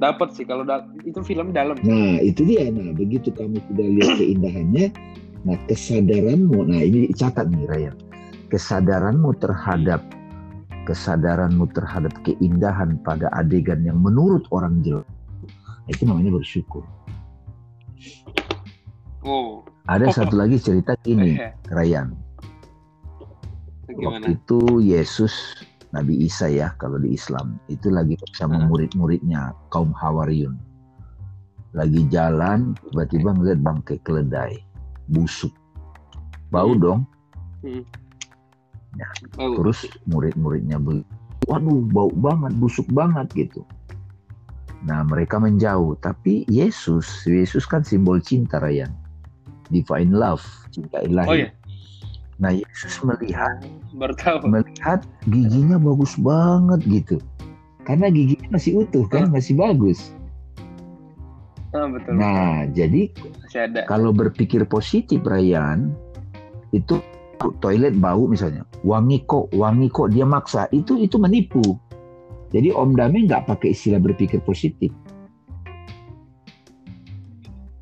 Dapat 0.00 0.32
sih 0.34 0.48
kalau 0.48 0.64
da- 0.64 0.88
itu 1.04 1.20
film 1.20 1.52
dalam. 1.52 1.76
Nah, 1.84 2.18
itu 2.24 2.42
dia. 2.42 2.72
Nah, 2.72 2.90
begitu 2.96 3.28
kamu 3.30 3.60
sudah 3.68 3.86
lihat 4.00 4.12
keindahannya, 4.16 4.86
nah 5.44 5.60
kesadaranmu, 5.68 6.58
nah 6.72 6.80
ini 6.80 7.12
catat 7.12 7.52
nih 7.52 7.68
Ryan. 7.68 7.96
kesadaranmu 8.48 9.34
terhadap 9.42 9.98
kesadaranmu 10.86 11.66
terhadap 11.74 12.12
keindahan 12.22 13.00
pada 13.02 13.26
adegan 13.34 13.82
yang 13.82 13.98
menurut 13.98 14.46
orang 14.54 14.78
jelek 14.86 15.08
itu 15.90 16.06
namanya 16.06 16.38
bersyukur. 16.38 16.86
Oh. 19.24 19.64
Ada 19.88 20.12
satu 20.22 20.36
lagi 20.36 20.60
cerita 20.60 20.96
ini, 21.04 21.36
Ryan. 21.72 22.12
Gimana? 23.88 24.24
Waktu 24.24 24.40
itu 24.40 24.60
Yesus 24.80 25.32
Nabi 25.94 26.26
Isa 26.26 26.50
ya 26.50 26.74
kalau 26.80 26.98
di 26.98 27.14
Islam 27.14 27.60
itu 27.70 27.86
lagi 27.92 28.18
bersama 28.18 28.58
Hmm. 28.58 28.66
murid-muridnya 28.72 29.54
kaum 29.70 29.94
Hawariyun. 29.94 30.58
Lagi 31.74 32.06
jalan 32.10 32.74
tiba-tiba 32.90 33.30
ngeliat 33.34 33.60
bangkai 33.62 33.98
keledai 34.02 34.58
busuk. 35.06 35.54
Bau 36.50 36.74
Hmm. 36.74 36.82
dong. 36.82 37.00
Oh, 39.38 39.58
Terus 39.58 39.90
murid-muridnya 40.06 40.78
waduh 41.44 41.82
bau 41.92 42.10
banget, 42.14 42.52
busuk 42.56 42.86
banget 42.90 43.26
gitu. 43.34 43.66
Nah 44.84 45.00
mereka 45.00 45.40
menjauh, 45.40 45.96
tapi 45.96 46.44
Yesus, 46.44 47.24
Yesus 47.24 47.64
kan 47.64 47.80
simbol 47.80 48.20
cinta 48.20 48.60
Ryan, 48.60 48.92
divine 49.72 50.12
love, 50.12 50.44
cinta 50.68 51.00
ilahi. 51.00 51.28
oh 51.28 51.36
ya, 51.40 51.48
Nah 52.36 52.52
Yesus 52.52 53.00
melihat, 53.00 53.64
baru 53.96 54.12
tahu. 54.12 54.44
melihat 54.44 55.00
giginya 55.32 55.80
bagus 55.80 56.12
banget 56.20 56.80
gitu, 56.84 57.16
karena 57.88 58.12
giginya 58.12 58.60
masih 58.60 58.84
utuh 58.84 59.08
kan, 59.08 59.32
masih 59.32 59.56
bagus. 59.56 60.12
Ah, 61.72 61.88
betul. 61.88 62.12
Nah 62.20 62.68
jadi 62.76 63.08
kalau 63.88 64.12
berpikir 64.12 64.68
positif 64.68 65.24
Ryan, 65.24 65.96
itu 66.76 67.00
toilet 67.64 67.96
bau 67.96 68.28
misalnya, 68.28 68.68
wangi 68.84 69.24
kok, 69.24 69.48
wangi 69.56 69.88
kok 69.88 70.12
dia 70.12 70.28
maksa, 70.28 70.68
itu 70.76 71.00
itu 71.00 71.16
menipu. 71.16 71.80
Jadi 72.54 72.70
Om 72.70 72.94
Dame 72.94 73.26
nggak 73.26 73.50
pakai 73.50 73.74
istilah 73.74 73.98
berpikir 73.98 74.38
positif. 74.40 74.94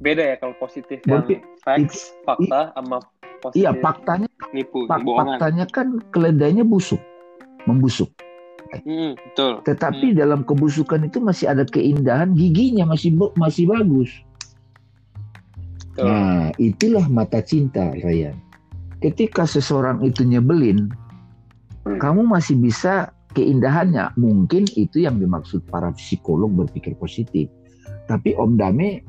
Beda 0.01 0.25
ya 0.25 0.37
kalau 0.37 0.57
positif 0.57 0.99
Berpi- 1.05 1.39
yang 1.39 1.55
facts, 1.63 2.17
fakta 2.25 2.75
sama 2.75 2.99
positif 3.39 3.63
Iya 3.63 3.71
faktanya, 3.79 4.29
nipu, 4.51 4.89
fak- 4.89 5.05
bohongan. 5.05 5.39
faktanya 5.39 5.65
kan 5.69 5.87
keledainya 6.11 6.65
busuk, 6.65 6.99
membusuk. 7.65 8.11
Hmm, 8.83 9.13
betul. 9.15 9.61
Tetapi 9.63 10.17
dalam 10.17 10.43
kebusukan 10.43 11.05
itu 11.05 11.21
masih 11.21 11.53
ada 11.53 11.63
keindahan, 11.63 12.33
giginya 12.33 12.89
masih 12.89 13.13
masih 13.37 13.69
bagus. 13.69 14.11
Betul. 15.93 16.09
Nah 16.09 16.49
itulah 16.57 17.05
mata 17.07 17.39
cinta 17.39 17.93
Ryan. 17.93 18.33
Ketika 18.99 19.45
seseorang 19.45 20.01
itu 20.01 20.25
nyebelin, 20.25 20.89
Hmm. 21.85 22.01
kamu 22.01 22.25
masih 22.25 22.57
bisa 22.57 23.13
keindahannya. 23.33 24.14
Mungkin 24.16 24.68
itu 24.77 25.05
yang 25.05 25.18
dimaksud 25.18 25.64
para 25.68 25.90
psikolog 25.92 26.53
berpikir 26.53 26.95
positif. 26.97 27.49
Tapi 28.07 28.37
Om 28.37 28.57
Dame 28.57 29.03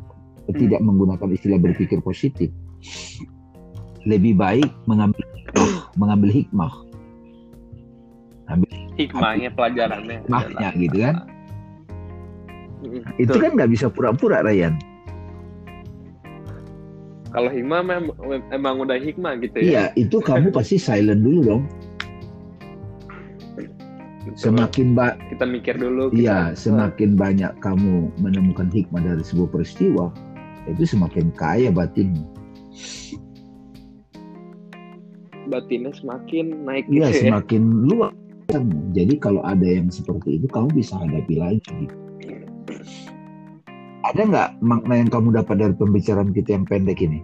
tidak 0.52 0.84
menggunakan 0.84 1.30
istilah 1.32 1.60
berpikir 1.60 2.00
positif. 2.04 2.52
Lebih 4.04 4.36
baik 4.36 4.68
mengambil 4.88 5.24
mengambil 5.96 6.30
hikmah. 6.32 6.74
Hikmahnya 8.94 9.50
pelajarannya. 9.58 10.22
Hikmahnya 10.28 10.68
adalah- 10.70 10.78
gitu 10.78 10.98
kan. 11.02 11.16
Hmm, 12.84 13.02
Itu 13.16 13.36
kan 13.40 13.52
nggak 13.56 13.72
bisa 13.72 13.88
pura-pura 13.88 14.44
Ryan. 14.44 14.76
kalau 17.34 17.50
hikmah 17.50 17.82
mem- 17.82 18.14
emang 18.54 18.86
udah 18.86 18.94
hikmah 19.02 19.42
gitu 19.42 19.58
ya. 19.58 19.66
Iya, 19.66 19.84
itu 19.98 20.22
kamu 20.22 20.54
pasti 20.54 20.78
silent 20.78 21.26
dulu 21.26 21.40
dong. 21.42 21.64
Gitu. 24.24 24.36
Semakin 24.50 24.96
ba 24.96 25.20
kita 25.28 25.44
mikir 25.44 25.76
dulu. 25.76 26.08
iya, 26.16 26.52
kita- 26.56 26.56
semakin 26.56 27.20
banyak 27.20 27.52
kamu 27.60 28.08
menemukan 28.24 28.72
hikmah 28.72 29.04
dari 29.04 29.20
sebuah 29.20 29.52
peristiwa, 29.52 30.16
itu 30.66 30.84
semakin 30.88 31.28
kaya 31.36 31.70
batinmu. 31.70 32.24
batinnya 35.44 35.92
semakin 35.92 36.64
naik 36.64 36.88
Iya, 36.88 37.12
gitu 37.12 37.20
ya. 37.20 37.22
semakin 37.36 37.62
luas. 37.92 38.16
Jadi 38.96 39.14
kalau 39.20 39.44
ada 39.44 39.68
yang 39.68 39.92
seperti 39.92 40.40
itu, 40.40 40.48
kamu 40.48 40.72
bisa 40.72 40.96
hadapi 40.96 41.36
lagi. 41.36 41.86
Ada 44.08 44.22
nggak 44.24 44.50
makna 44.64 45.04
yang 45.04 45.12
kamu 45.12 45.36
dapat 45.36 45.56
dari 45.60 45.76
pembicaraan 45.76 46.32
kita 46.32 46.56
yang 46.56 46.64
pendek 46.64 47.00
ini? 47.04 47.20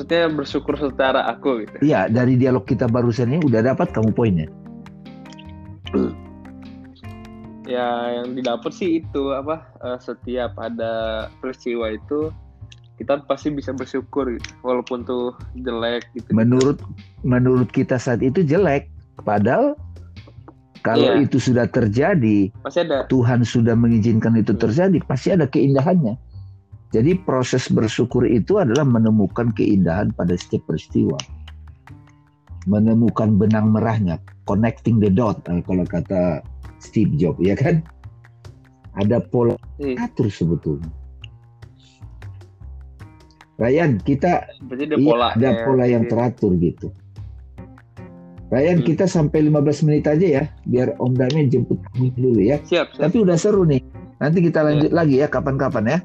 Maksudnya 0.00 0.32
bersyukur 0.32 0.80
secara 0.80 1.28
aku 1.28 1.60
gitu. 1.60 1.76
Iya, 1.84 2.08
dari 2.08 2.40
dialog 2.40 2.64
kita 2.64 2.88
barusan 2.88 3.36
ini 3.36 3.44
udah 3.44 3.60
dapat 3.68 3.92
kamu 3.92 4.16
poinnya. 4.16 4.48
Ya 7.68 8.16
yang 8.16 8.32
didapat 8.32 8.72
sih 8.72 9.04
itu 9.04 9.22
apa 9.36 9.60
eh, 9.84 10.00
setiap 10.00 10.56
ada 10.56 11.28
peristiwa 11.44 11.92
itu 11.92 12.32
kita 12.96 13.28
pasti 13.28 13.52
bisa 13.52 13.76
bersyukur 13.76 14.24
gitu. 14.32 14.48
Walaupun 14.64 15.04
tuh 15.04 15.36
jelek 15.60 16.08
gitu. 16.16 16.32
Menurut 16.32 16.80
menurut 17.20 17.68
kita 17.68 18.00
saat 18.00 18.24
itu 18.24 18.40
jelek, 18.40 18.88
padahal 19.20 19.76
kalau 20.80 21.12
Iya. 21.12 21.28
itu 21.28 21.36
sudah 21.36 21.68
terjadi, 21.68 22.48
Masih 22.64 22.88
ada. 22.88 23.04
Tuhan 23.12 23.44
sudah 23.44 23.76
mengizinkan 23.76 24.32
itu 24.32 24.56
terjadi, 24.56 24.96
pasti 25.04 25.36
ada 25.36 25.44
keindahannya. 25.44 26.16
Jadi 26.90 27.14
proses 27.22 27.70
bersyukur 27.70 28.26
itu 28.26 28.58
adalah 28.58 28.82
menemukan 28.82 29.54
keindahan 29.54 30.10
pada 30.10 30.34
setiap 30.34 30.66
peristiwa. 30.66 31.14
Menemukan 32.66 33.38
benang 33.38 33.70
merahnya, 33.70 34.18
connecting 34.42 34.98
the 34.98 35.06
dot 35.06 35.38
eh, 35.46 35.62
kalau 35.62 35.86
kata 35.86 36.42
Steve 36.82 37.14
Jobs, 37.14 37.38
ya 37.40 37.54
kan? 37.54 37.78
Ada 38.98 39.22
pola 39.22 39.54
Iya. 39.78 40.10
atur 40.10 40.26
sebetulnya. 40.26 40.90
Ryan, 43.60 44.00
kita 44.00 44.48
Berarti 44.66 44.84
ada 44.88 44.96
iya, 44.96 45.06
pola. 45.06 45.28
ada 45.36 45.48
ya. 45.52 45.62
pola 45.62 45.84
yang 45.86 46.04
Iya. 46.04 46.10
teratur 46.10 46.52
gitu. 46.58 46.88
Ryan, 48.50 48.82
Hmm. 48.82 48.86
kita 48.88 49.04
sampai 49.06 49.46
15 49.46 49.78
menit 49.86 50.10
aja 50.10 50.26
ya, 50.26 50.44
biar 50.66 50.98
Om 50.98 51.12
Dame 51.14 51.46
jemput 51.46 51.78
kamu 51.94 52.10
dulu 52.18 52.40
ya. 52.42 52.58
Siap, 52.66 52.98
siap. 52.98 53.02
Tapi 53.06 53.16
udah 53.22 53.36
seru 53.38 53.62
nih. 53.62 53.78
Nanti 54.18 54.42
kita 54.42 54.66
lanjut 54.66 54.90
lagi 54.90 55.22
ya 55.22 55.30
kapan-kapan 55.30 55.86
ya. 55.86 55.98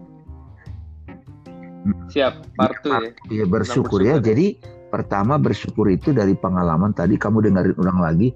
Siap. 2.09 2.33
Part 2.57 2.81
two 2.81 2.91
ya. 2.91 3.11
Iya 3.29 3.45
bersyukur 3.45 3.45
ya. 3.45 3.45
bersyukur 3.45 3.99
ya. 4.01 4.15
Jadi 4.21 4.47
pertama 4.89 5.35
bersyukur 5.37 5.85
itu 5.91 6.09
dari 6.15 6.33
pengalaman 6.33 6.95
tadi 6.95 7.17
kamu 7.19 7.45
dengerin 7.49 7.77
ulang 7.77 7.99
lagi. 8.01 8.33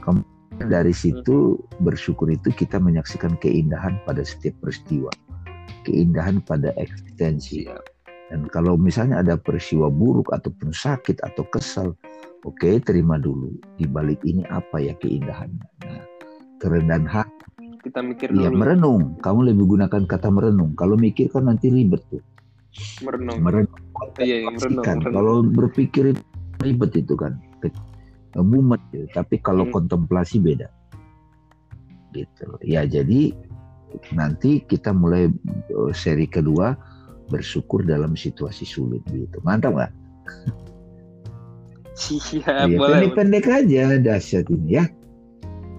Kamu 0.00 0.22
dari 0.66 0.94
situ 0.96 1.60
bersyukur 1.84 2.32
itu 2.32 2.48
kita 2.48 2.80
menyaksikan 2.80 3.36
keindahan 3.44 4.00
pada 4.08 4.24
setiap 4.24 4.56
peristiwa. 4.64 5.12
Keindahan 5.84 6.40
pada 6.42 6.72
eksistensi. 6.80 7.68
Siap. 7.68 7.84
Dan 8.26 8.50
kalau 8.50 8.74
misalnya 8.74 9.22
ada 9.22 9.38
peristiwa 9.38 9.86
buruk 9.86 10.34
ataupun 10.34 10.74
sakit 10.74 11.22
atau 11.22 11.46
kesal, 11.46 11.94
oke 12.42 12.82
terima 12.82 13.20
dulu. 13.22 13.54
Di 13.78 13.86
balik 13.86 14.18
ini 14.26 14.42
apa 14.50 14.82
ya 14.82 14.98
keindahannya. 14.98 15.66
Nah, 15.86 16.02
kerendahan 16.58 17.06
hati 17.06 17.34
Kita 17.86 18.02
mikir 18.02 18.34
Iya 18.34 18.50
dulu. 18.50 18.66
merenung. 18.66 19.02
Kamu 19.22 19.46
lebih 19.46 19.78
gunakan 19.78 20.02
kata 20.10 20.26
merenung. 20.34 20.74
Kalau 20.74 20.98
mikir 20.98 21.30
kan 21.30 21.46
nanti 21.46 21.70
ribet 21.70 22.02
tuh. 22.10 22.18
Merenung. 23.04 23.38
Merenung. 23.40 23.76
Iya, 24.20 24.44
iya, 24.44 24.50
merenung, 24.52 24.84
Kan, 24.84 24.96
merenung. 25.00 25.16
Kalau 25.16 25.36
berpikir 25.44 26.04
itu 26.12 26.22
ribet 26.60 26.92
itu 26.96 27.14
kan. 27.16 27.36
Ke- 27.60 27.72
Mumet. 28.36 28.80
gitu. 28.92 29.08
Tapi 29.16 29.40
kalau 29.40 29.64
Hmm. 29.64 29.72
kontemplasi 29.80 30.36
beda. 30.36 30.68
Gitu. 32.12 32.46
Ya 32.64 32.84
jadi 32.84 33.32
nanti 34.12 34.60
kita 34.60 34.92
mulai 34.92 35.32
eh, 35.72 35.92
seri 35.96 36.28
kedua 36.28 36.76
bersyukur 37.32 37.80
dalam 37.82 38.12
situasi 38.12 38.68
sulit 38.68 39.00
gitu. 39.08 39.40
Mantap 39.40 39.72
nggak? 39.76 39.92
Iya, 41.96 42.76
boleh. 42.76 43.08
Pendek-pendek 43.16 43.46
aja 43.48 43.96
dahsyat 43.96 44.44
ini 44.52 44.76
ya. 44.76 44.84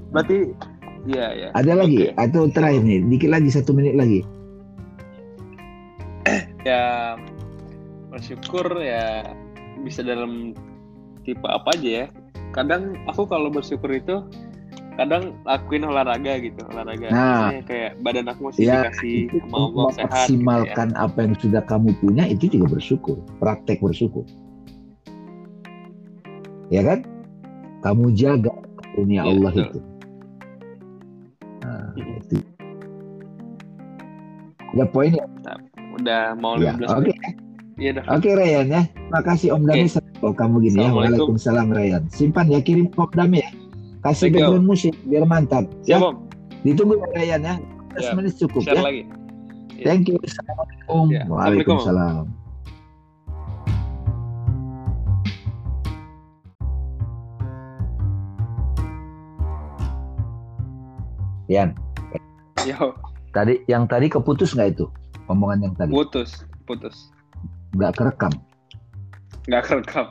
Berarti 0.10 0.50
Iya, 1.08 1.26
iya. 1.32 1.48
Ada 1.56 1.72
lagi 1.78 2.12
Oke. 2.12 2.20
atau 2.20 2.52
terakhir 2.52 2.84
nih? 2.84 3.00
Dikit 3.08 3.30
lagi 3.32 3.48
satu 3.48 3.72
menit 3.72 3.96
lagi. 3.96 4.28
Ya 6.68 6.84
bersyukur 8.12 8.68
ya 8.84 9.24
bisa 9.84 10.04
dalam 10.04 10.52
tipe 11.24 11.48
apa 11.48 11.72
aja 11.76 11.90
ya. 12.04 12.06
Kadang 12.56 12.96
aku 13.08 13.28
kalau 13.28 13.48
bersyukur 13.52 13.92
itu 13.92 14.24
kadang 14.98 15.38
lakuin 15.46 15.86
olahraga 15.86 16.42
gitu 16.42 16.58
olahraga. 16.74 17.08
Nah. 17.14 17.54
Kayak 17.64 18.02
badan 18.02 18.28
aku 18.34 18.50
masih 18.50 18.66
Ya, 18.66 18.90
dikasih 18.90 19.30
itu 19.30 19.38
Allah 19.54 19.88
sehat 19.94 20.28
gitu 20.28 20.42
ya. 20.44 20.90
apa 20.98 21.18
yang 21.22 21.36
sudah 21.38 21.62
kamu 21.64 21.94
punya 22.02 22.24
itu 22.26 22.50
juga 22.50 22.76
bersyukur 22.76 23.18
praktek 23.38 23.80
bersyukur. 23.80 24.26
Ya 26.74 26.84
kan? 26.84 27.06
Kamu 27.86 28.12
jaga 28.18 28.52
dunia 28.98 29.22
Ya, 29.22 29.30
Allah 29.30 29.52
betul. 29.54 29.64
itu. 29.70 29.80
Nah, 31.64 31.86
itu. 31.96 32.38
Ya? 34.76 34.86
Poinnya 34.90 35.24
udah 35.98 36.22
mau 36.38 36.56
ya 36.58 36.74
15 36.76 36.88
oke 36.94 37.12
menit 37.12 37.36
Iya 37.78 37.92
dah. 37.94 38.10
Oke 38.10 38.34
Ryan 38.34 38.74
ya. 38.74 38.82
Makasih 39.14 39.54
Om 39.54 39.70
Dami. 39.70 39.86
Oh 40.26 40.34
kamu 40.34 40.66
gini 40.66 40.82
ya. 40.82 40.90
Waalaikumsalam 40.90 41.70
Ryan. 41.70 42.10
Simpan 42.10 42.50
ya 42.50 42.58
kirim 42.58 42.90
Om 42.90 43.14
Dami 43.14 43.38
ya. 43.38 43.54
Kasih 44.02 44.34
Thank 44.34 44.42
you. 44.42 44.50
background 44.50 44.66
musik 44.66 44.94
biar 45.06 45.30
mantap. 45.30 45.70
Siap, 45.86 46.02
Ya. 46.02 46.10
Om. 46.10 46.16
Ditunggu 46.66 46.98
ya 46.98 47.08
Ryan 47.14 47.42
ya. 47.46 47.56
15 47.94 48.02
Siap. 48.02 48.14
menit 48.18 48.34
cukup 48.34 48.62
Share 48.66 48.74
ya. 48.74 48.82
lagi. 48.82 49.02
Ya. 49.78 49.84
Thank 49.86 50.10
you. 50.10 50.18
Assalamualaikum. 50.18 51.06
Ya. 51.14 51.22
Assalamualaikum, 51.22 51.30
Om. 51.30 51.38
Waalaikumsalam. 51.38 52.26
Yan, 61.48 61.72
Yo, 62.68 62.92
tadi 63.32 63.64
yang 63.72 63.88
tadi 63.88 64.12
keputus 64.12 64.52
nggak 64.52 64.76
itu? 64.76 64.86
Omongan 65.28 65.60
yang 65.62 65.74
tadi 65.76 65.92
putus, 65.92 66.44
putus. 66.63 67.12
nggak 67.76 67.94
kerekam. 67.94 68.32
Nggak 69.46 69.63
kerekam. 69.66 70.08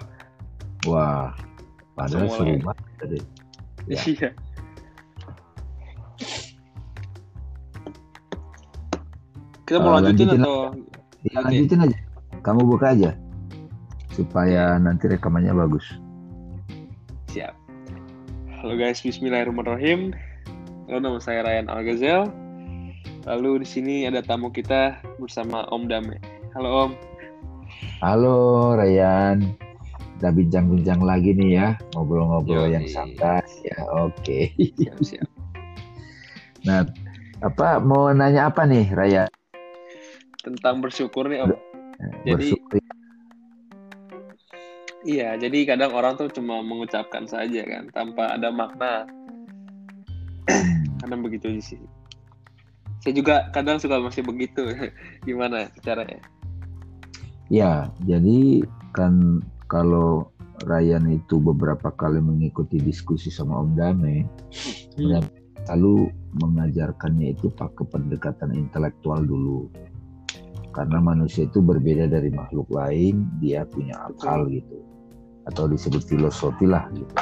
Wah, 0.84 1.32
padahal 1.94 2.28
Semua 2.28 2.36
seru 2.36 2.52
ya. 2.52 2.60
banget 2.62 2.86
tadi. 2.96 3.18
Ya. 3.86 4.00
Iya. 4.04 4.30
Kita 9.66 9.78
mau 9.78 9.98
Eh, 9.98 10.04
lanjutin, 10.04 10.26
lanjutin 10.30 10.42
atau 10.42 10.56
Ya, 11.26 11.36
Oke. 11.36 11.46
lanjutin 11.50 11.80
aja. 11.82 11.98
Kamu 12.40 12.60
buka 12.64 12.94
aja 12.94 13.10
supaya 14.08 14.78
nanti 14.78 15.10
rekamannya 15.10 15.50
bagus. 15.52 15.82
siap? 17.26 17.52
Halo 18.56 18.78
guys, 18.78 19.02
Bismillahirrahmanirrahim. 19.02 20.14
Halo, 20.86 20.98
nama 21.02 21.18
saya 21.18 21.42
Ryan 21.42 21.66
Algazel. 21.68 22.30
Lalu 23.26 23.66
di 23.66 23.68
sini 23.68 23.94
ada 24.06 24.22
tamu 24.22 24.54
kita 24.54 25.02
bersama 25.18 25.66
Om 25.74 25.90
Dame. 25.90 26.22
Halo 26.54 26.70
Om. 26.86 26.90
Halo 27.98 28.38
Ryan, 28.78 29.42
kita 30.16 30.30
bincang-bincang 30.30 31.02
lagi 31.02 31.34
nih 31.34 31.58
ya, 31.58 31.68
ngobrol-ngobrol 31.98 32.70
yang 32.70 32.86
santai 32.86 33.42
ya. 33.66 33.82
Oke. 33.98 34.54
Siap 34.78 34.98
siap. 35.02 35.28
Nah, 36.62 36.86
apa 37.42 37.82
mau 37.82 38.14
nanya 38.14 38.46
apa 38.46 38.62
nih 38.62 38.94
Ryan? 38.94 39.26
Tentang 40.46 40.78
bersyukur 40.78 41.26
nih 41.26 41.42
Om. 41.42 41.50
Jadi- 41.50 42.54
Bersyukur. 42.54 42.78
Iya, 45.06 45.34
jadi 45.38 45.58
kadang 45.66 45.94
orang 45.94 46.14
tuh 46.14 46.30
cuma 46.30 46.62
mengucapkan 46.62 47.26
saja 47.26 47.62
kan, 47.66 47.90
tanpa 47.90 48.38
ada 48.38 48.54
makna. 48.54 49.06
kadang 51.02 51.26
begitu 51.26 51.58
sih. 51.58 51.78
Saya 53.06 53.22
juga 53.22 53.46
kadang 53.54 53.78
suka 53.78 54.02
masih 54.02 54.26
begitu. 54.26 54.66
Gimana 55.30 55.70
caranya? 55.86 56.18
Ya, 57.46 57.86
jadi 58.02 58.66
kan 58.90 59.46
kalau 59.70 60.34
Ryan 60.66 61.14
itu 61.14 61.38
beberapa 61.38 61.94
kali 61.94 62.18
mengikuti 62.18 62.82
diskusi 62.82 63.30
sama 63.30 63.62
Om 63.62 63.78
Dame, 63.78 64.26
Hmm. 64.98 65.22
lalu 65.70 66.10
mengajarkannya 66.42 67.38
itu 67.38 67.46
pakai 67.54 67.86
pendekatan 67.94 68.50
intelektual 68.58 69.22
dulu. 69.22 69.70
Karena 70.74 70.98
manusia 70.98 71.46
itu 71.46 71.62
berbeda 71.62 72.10
dari 72.10 72.34
makhluk 72.34 72.66
lain, 72.74 73.30
dia 73.38 73.62
punya 73.70 73.94
akal 74.10 74.50
gitu. 74.50 74.82
Atau 75.46 75.70
disebut 75.70 76.02
filosofi 76.10 76.66
lah 76.66 76.90
gitu. 76.90 77.14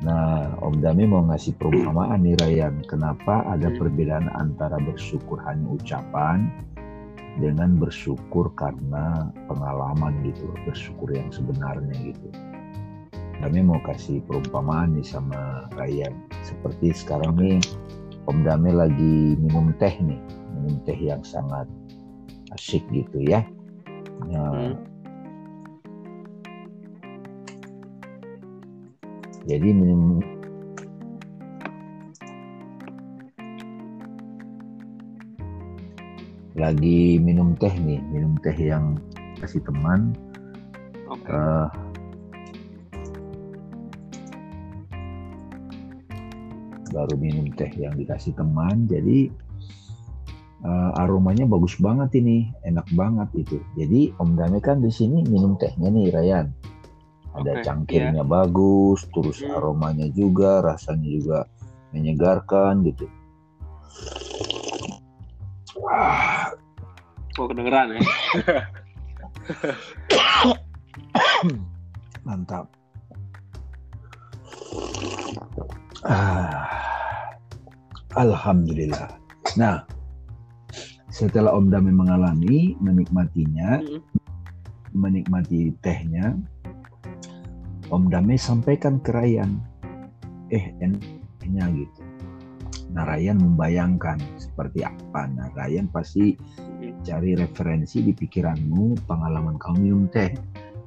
Nah, 0.00 0.56
Om 0.64 0.80
Dami 0.80 1.04
mau 1.04 1.20
ngasih 1.28 1.60
perumpamaan 1.60 2.24
nih 2.24 2.36
Ryan, 2.40 2.80
kenapa 2.88 3.44
ada 3.44 3.68
Hmm. 3.68 3.76
perbedaan 3.76 4.32
antara 4.32 4.80
bersyukur 4.80 5.36
hanya 5.44 5.76
ucapan 5.76 6.48
dengan 7.36 7.76
bersyukur 7.76 8.48
karena 8.56 9.28
pengalaman 9.44 10.24
gitu, 10.24 10.48
bersyukur 10.64 11.12
yang 11.12 11.28
sebenarnya 11.28 11.92
gitu. 12.00 12.28
Kami 13.40 13.60
mau 13.60 13.80
kasih 13.84 14.24
perumpamaan 14.24 14.96
nih 14.96 15.04
sama 15.04 15.68
Ryan. 15.76 16.16
Seperti 16.44 16.96
sekarang 16.96 17.36
nih 17.36 17.60
Om 18.24 18.44
Dame 18.44 18.72
lagi 18.72 19.36
minum 19.36 19.72
teh 19.76 19.92
nih, 20.00 20.20
minum 20.56 20.80
teh 20.84 20.96
yang 20.96 21.20
sangat 21.24 21.68
asyik 22.56 22.84
gitu 22.88 23.20
ya. 23.20 23.44
Nah, 24.28 24.76
Jadi 29.48 29.68
minum 29.72 30.20
lagi 36.60 37.16
minum 37.16 37.56
teh 37.56 37.72
nih, 37.72 38.04
minum 38.12 38.36
teh 38.44 38.52
yang 38.52 39.00
kasih 39.40 39.64
teman. 39.64 40.12
Oke. 41.08 41.32
eh, 41.32 41.68
baru 46.90 47.14
minum 47.16 47.46
teh 47.54 47.70
yang 47.78 47.94
dikasih 47.94 48.34
teman 48.34 48.84
jadi 48.90 49.30
eh, 50.66 51.00
aromanya 51.00 51.48
bagus 51.48 51.78
banget 51.80 52.20
ini 52.20 52.52
enak 52.66 52.84
banget 52.92 53.30
itu. 53.38 53.56
Jadi 53.78 54.12
Om 54.20 54.36
Dame 54.36 54.60
kan 54.60 54.84
di 54.84 54.92
sini 54.92 55.24
minum 55.24 55.56
tehnya 55.56 55.88
nih 55.88 56.12
Ryan 56.12 56.46
ada 57.30 57.52
Oke, 57.56 57.62
cangkirnya 57.62 58.22
bagus 58.26 59.06
terus 59.14 59.38
Hmm. 59.42 59.54
aromanya 59.54 60.06
juga 60.10 60.60
rasanya 60.62 61.08
juga 61.10 61.38
menyegarkan 61.94 62.82
gitu 62.86 63.06
Wah, 65.78 66.50
Oh, 67.38 67.46
kedengeran 67.46 67.94
ya? 67.94 68.02
mantap 72.26 72.66
Ah, 76.00 76.64
Alhamdulillah. 78.16 79.20
Nah, 79.60 79.84
setelah 81.12 81.52
Om 81.52 81.68
Dami 81.68 81.92
mengalami, 81.92 82.72
menikmatinya, 82.80 83.84
Mm-mm. 83.84 84.00
menikmati 84.96 85.76
tehnya, 85.84 86.40
Om 87.90 88.06
Dami 88.06 88.38
sampaikan 88.38 89.02
ke 89.02 89.10
Ryan, 89.10 89.58
eh 90.54 90.70
enaknya 90.78 91.66
gitu. 91.74 92.00
Nah, 92.90 93.06
Ryan 93.06 93.38
membayangkan 93.38 94.18
seperti 94.38 94.82
apa. 94.82 95.26
Nah, 95.30 95.50
Ryan 95.54 95.90
pasti 95.90 96.34
cari 97.02 97.34
referensi 97.38 98.02
di 98.02 98.10
pikiranmu 98.14 99.06
pengalaman 99.06 99.58
kamu 99.58 99.76
minum 99.78 100.04
teh. 100.10 100.30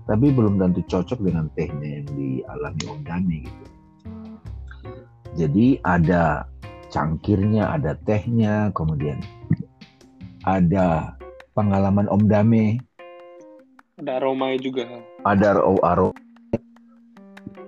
Tapi 0.04 0.36
belum 0.36 0.60
tentu 0.60 0.84
cocok 0.84 1.24
dengan 1.24 1.48
tehnya 1.56 2.04
yang 2.04 2.08
dialami 2.12 2.84
Om 2.92 3.02
Dami 3.08 3.38
gitu. 3.48 3.66
Jadi 5.34 5.68
ada 5.84 6.44
cangkirnya, 6.92 7.72
ada 7.72 7.96
tehnya, 8.04 8.72
kemudian 8.76 9.20
ada 10.44 11.16
pengalaman 11.56 12.08
Om 12.12 12.24
Dame, 12.28 12.80
Ada 13.96 14.20
aromanya 14.20 14.60
juga. 14.60 14.84
ada 15.24 15.63
aro 15.84 16.12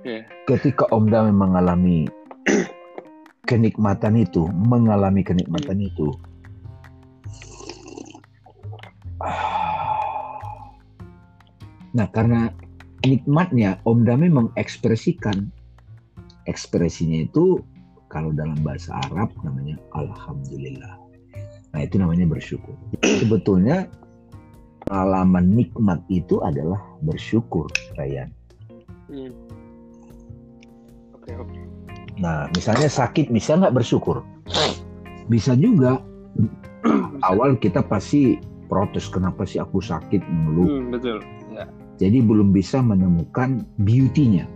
Iya. 0.05 0.21
Ketika 0.45 0.85
Om 0.93 1.09
Dame 1.09 1.33
mengalami 1.33 2.05
kenikmatan 3.49 4.21
itu, 4.21 4.45
mengalami 4.53 5.25
kenikmatan 5.25 5.81
itu, 5.81 6.13
nah 11.97 12.05
karena 12.13 12.53
nikmatnya 13.01 13.81
Om 13.81 14.05
Dame 14.05 14.29
mengekspresikan 14.29 15.49
ekspresinya 16.45 17.25
itu 17.25 17.65
kalau 18.13 18.29
dalam 18.29 18.61
bahasa 18.61 18.93
Arab 19.09 19.33
namanya 19.41 19.81
Alhamdulillah. 19.97 21.01
Nah 21.73 21.81
itu 21.81 21.97
namanya 21.97 22.29
bersyukur. 22.29 22.77
Sebetulnya 23.25 23.89
pengalaman 24.85 25.49
nikmat 25.49 25.97
itu 26.13 26.45
adalah 26.45 26.77
bersyukur, 27.01 27.65
Ryan. 27.97 28.29
Hmm. 29.09 29.33
Nah, 32.25 32.49
misalnya 32.57 32.89
sakit, 32.89 33.29
bisa 33.29 33.53
nggak 33.53 33.77
bersyukur? 33.77 34.25
Bisa 35.29 35.53
juga. 35.53 36.01
Awal 37.21 37.61
kita 37.61 37.85
pasti 37.85 38.41
protes, 38.65 39.05
kenapa 39.13 39.45
sih 39.45 39.61
aku 39.61 39.77
sakit 39.77 40.25
mengeluh. 40.25 40.65
Hmm, 40.65 40.89
betul. 40.89 41.21
Ya. 41.53 41.69
Jadi 42.01 42.25
belum 42.25 42.49
bisa 42.49 42.81
menemukan 42.81 43.69
beauty-nya, 43.85 44.49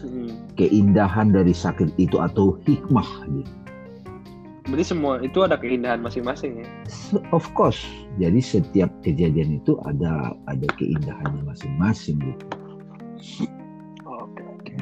Hmm. 0.00 0.32
keindahan 0.56 1.28
dari 1.28 1.52
sakit 1.52 1.92
itu 2.00 2.16
atau 2.16 2.56
hikmah. 2.64 3.06
Gitu. 3.28 3.52
Berarti 4.66 4.84
semua 4.88 5.20
itu 5.22 5.44
ada 5.44 5.60
keindahan 5.60 6.00
masing-masing 6.02 6.64
ya. 6.64 6.68
Of 7.36 7.46
course, 7.54 7.78
jadi 8.16 8.40
setiap 8.42 8.90
kejadian 9.04 9.62
itu 9.62 9.78
ada 9.86 10.34
ada 10.50 10.66
keindahannya 10.80 11.46
masing-masing 11.46 12.18
gitu. 12.18 12.44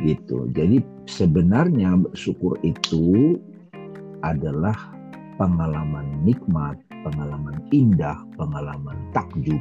Gitu. 0.05 0.53
Jadi 0.53 0.85
sebenarnya 1.09 1.97
bersyukur 1.97 2.61
itu 2.61 3.41
adalah 4.21 4.77
pengalaman 5.41 6.05
nikmat, 6.23 6.77
pengalaman 7.03 7.57
indah, 7.73 8.21
pengalaman 8.37 8.97
takjub 9.17 9.61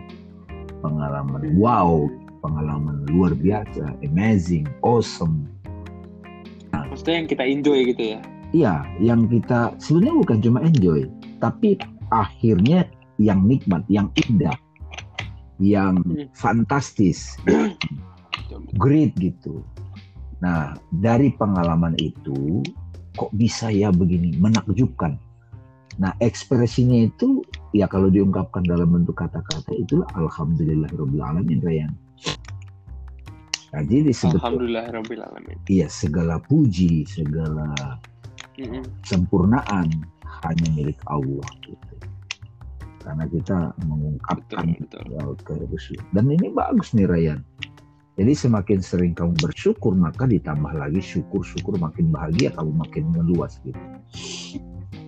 pengalaman 0.84 1.56
wow, 1.56 2.12
pengalaman 2.44 3.08
luar 3.08 3.32
biasa, 3.40 3.96
amazing, 4.04 4.68
awesome. 4.84 5.48
Maksudnya 6.76 7.24
yang 7.24 7.30
kita 7.32 7.44
enjoy 7.48 7.80
gitu 7.96 8.04
ya? 8.14 8.20
Iya, 8.54 8.76
yang 9.02 9.26
kita 9.32 9.74
sebenarnya 9.80 10.16
bukan 10.20 10.40
cuma 10.44 10.60
enjoy, 10.62 11.10
tapi 11.42 11.80
akhirnya 12.14 12.86
yang 13.18 13.48
nikmat, 13.48 13.82
yang 13.90 14.12
indah, 14.28 14.54
yang 15.58 15.98
Hmm. 16.04 16.30
fantastis, 16.38 17.40
great 18.78 19.16
gitu. 19.18 19.64
Nah, 20.44 20.76
dari 20.92 21.32
pengalaman 21.40 21.96
itu 21.96 22.60
kok 23.16 23.32
bisa 23.32 23.72
ya 23.72 23.96
begini, 23.96 24.36
menakjubkan. 24.36 25.16
Nah, 26.04 26.12
ekspresinya 26.20 27.08
itu 27.08 27.46
ya 27.72 27.88
kalau 27.88 28.12
diungkapkan 28.12 28.68
dalam 28.68 28.92
bentuk 28.92 29.16
kata-kata 29.16 29.72
itulah 29.78 30.10
alhamdulillahirabbil 30.20 31.24
alamin 31.24 31.64
Ryan. 31.64 31.92
Nah, 33.74 33.82
jadi 33.90 34.14
sebetulnya 34.14 34.38
Alhamdulillah 34.38 34.86
Rabbil 34.94 35.22
Alamin. 35.26 35.58
iya 35.66 35.90
segala 35.90 36.38
puji, 36.46 37.10
segala 37.10 37.74
Mm-mm. 38.62 38.86
sempurnaan 39.02 39.90
hanya 40.46 40.68
milik 40.78 41.02
Allah 41.10 41.50
gitu. 41.66 41.96
Karena 43.02 43.26
kita 43.26 43.74
mengungkapkan 43.90 44.78
Betul, 44.78 45.10
betul. 45.10 45.58
ya, 45.58 45.66
ke. 45.74 45.98
Dan 46.14 46.26
ini 46.30 46.54
bagus 46.54 46.94
nih 46.94 47.10
Ryan. 47.10 47.42
Jadi 48.14 48.34
semakin 48.38 48.78
sering 48.78 49.18
kamu 49.18 49.34
bersyukur 49.42 49.98
maka 49.98 50.30
ditambah 50.30 50.70
lagi 50.78 51.02
syukur-syukur 51.02 51.82
makin 51.82 52.14
bahagia 52.14 52.54
kamu 52.54 52.70
makin 52.78 53.10
meluas 53.10 53.58
gitu. 53.66 53.80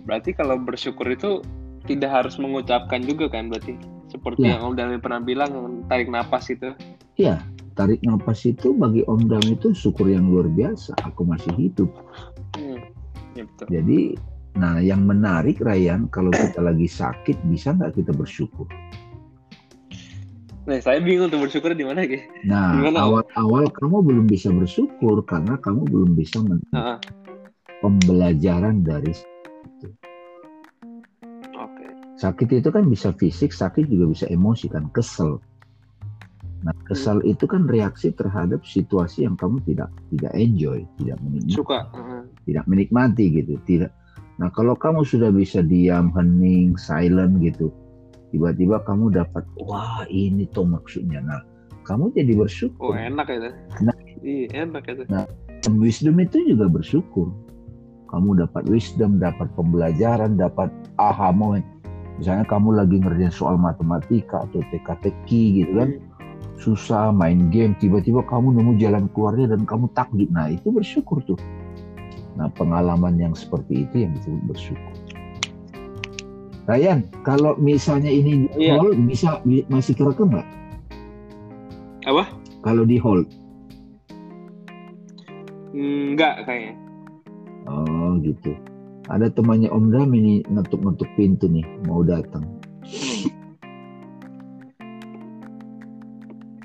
Berarti 0.10 0.34
kalau 0.34 0.58
bersyukur 0.58 1.06
itu 1.14 1.46
tidak 1.86 2.10
harus 2.10 2.42
mengucapkan 2.42 3.06
juga 3.06 3.30
kan 3.30 3.54
berarti? 3.54 3.78
Seperti 4.10 4.50
Ya. 4.50 4.58
yang 4.58 4.74
Om 4.74 4.76
Dami 4.78 4.98
pernah 4.98 5.22
bilang, 5.22 5.54
tarik 5.86 6.10
napas 6.10 6.50
itu. 6.50 6.74
Iya, 7.18 7.46
tarik 7.78 8.02
nafas 8.02 8.42
itu 8.48 8.74
bagi 8.74 9.06
Om 9.06 9.30
Dam 9.30 9.46
itu 9.46 9.76
syukur 9.78 10.10
yang 10.10 10.26
luar 10.26 10.50
biasa. 10.50 10.98
Aku 11.06 11.28
masih 11.28 11.54
hidup. 11.58 11.90
Hmm. 12.58 12.82
Ya 13.38 13.44
betul. 13.46 13.66
Jadi, 13.70 14.00
nah 14.56 14.80
yang 14.82 15.04
menarik 15.06 15.62
Ryan 15.62 16.08
kalau 16.10 16.32
kita 16.34 16.64
lagi 16.64 16.88
sakit 16.90 17.38
bisa 17.46 17.76
nggak 17.76 18.02
kita 18.02 18.16
bersyukur? 18.16 18.66
Nah, 20.66 20.82
saya 20.82 20.98
bingung 20.98 21.30
tuh 21.30 21.38
bersyukur 21.38 21.78
di 21.78 21.86
mana 21.86 22.10
gitu. 22.10 22.26
Nah, 22.50 22.90
awal-awal 22.98 23.70
kamu 23.70 24.02
belum 24.02 24.26
bisa 24.26 24.50
bersyukur 24.50 25.22
karena 25.30 25.62
kamu 25.62 25.86
belum 25.86 26.18
bisa 26.18 26.42
men- 26.42 26.66
Heeh. 26.74 26.98
pembelajaran 27.86 28.82
dari 28.82 29.14
Oke. 31.54 31.86
sakit 32.18 32.50
itu 32.50 32.70
kan 32.74 32.90
bisa 32.90 33.14
fisik, 33.14 33.54
sakit 33.54 33.86
juga 33.86 34.10
bisa 34.10 34.26
emosi 34.26 34.66
kan, 34.74 34.90
kesel. 34.90 35.38
Nah, 36.66 36.74
kesal 36.90 37.22
itu 37.30 37.46
kan 37.46 37.70
reaksi 37.70 38.10
terhadap 38.10 38.66
situasi 38.66 39.30
yang 39.30 39.38
kamu 39.38 39.62
tidak 39.70 39.94
tidak 40.10 40.34
enjoy, 40.34 40.82
tidak 40.98 41.22
menikmati, 41.22 41.54
Suka. 41.62 41.80
Tidak 42.42 42.66
menikmati 42.66 43.26
gitu, 43.38 43.54
tidak. 43.70 43.94
Nah, 44.42 44.50
kalau 44.50 44.74
kamu 44.74 45.06
sudah 45.06 45.30
bisa 45.30 45.62
diam, 45.62 46.10
hening, 46.18 46.74
silent 46.74 47.38
gitu, 47.38 47.70
tiba-tiba 48.36 48.84
kamu 48.84 49.16
dapat, 49.16 49.48
wah 49.64 50.04
ini 50.12 50.44
tuh 50.52 50.68
maksudnya. 50.68 51.24
Nah, 51.24 51.40
kamu 51.88 52.12
jadi 52.12 52.36
Oh 52.36 52.44
bersyukur. 52.44 52.92
enak 52.92 53.32
itu. 53.32 53.50
Nah. 53.80 53.96
Iya 54.26 54.68
enak 54.68 54.84
itu. 54.90 55.04
Dan 55.08 55.74
wisdom 55.80 56.20
itu 56.20 56.44
juga 56.44 56.68
bersyukur. 56.68 57.32
Kamu 58.12 58.36
dapat 58.44 58.68
wisdom, 58.68 59.24
dapat 59.24 59.48
pembelajaran, 59.56 60.36
dapat 60.36 60.68
aha 61.00 61.32
moment. 61.32 61.64
Misalnya 62.20 62.44
kamu 62.48 62.80
lagi 62.80 62.96
ngerjain 63.00 63.32
soal 63.32 63.56
matematika 63.56 64.44
atau 64.50 64.64
teka-teki 64.72 65.64
gitu 65.64 65.72
kan, 65.78 65.90
susah 66.58 67.12
main 67.12 67.52
game, 67.52 67.76
tiba-tiba 67.78 68.24
kamu 68.26 68.56
nemu 68.56 68.80
jalan 68.80 69.06
keluarnya 69.12 69.56
dan 69.56 69.68
kamu 69.68 69.92
takjub. 69.94 70.30
Nah 70.32 70.48
itu 70.52 70.72
bersyukur 70.72 71.22
tuh. 71.28 71.40
Nah 72.40 72.50
pengalaman 72.56 73.20
yang 73.20 73.36
seperti 73.36 73.88
itu 73.88 74.08
yang 74.08 74.12
disebut 74.16 74.42
bersyukur. 74.48 74.96
Ryan, 76.66 77.06
kalau 77.22 77.54
misalnya 77.56 78.10
ini 78.10 78.50
di 78.50 78.66
Iya. 78.66 78.82
hold, 78.82 78.98
bisa 79.06 79.38
bi- 79.46 79.66
masih 79.70 79.94
kerekam 79.94 80.34
nggak? 80.34 80.48
Apa? 82.06 82.24
Kalau 82.62 82.84
di 82.84 82.98
hold, 82.98 83.30
Hmm, 85.70 86.16
Enggak 86.16 86.48
kayaknya. 86.48 86.74
oh 87.68 88.16
gitu. 88.18 88.56
Ada 89.06 89.30
temannya 89.30 89.70
Om 89.70 89.92
Dam 89.92 90.10
ini 90.10 90.42
ngetuk-ngetuk 90.48 91.06
pintu 91.14 91.46
nih, 91.46 91.62
mau 91.86 92.02
datang. 92.02 92.42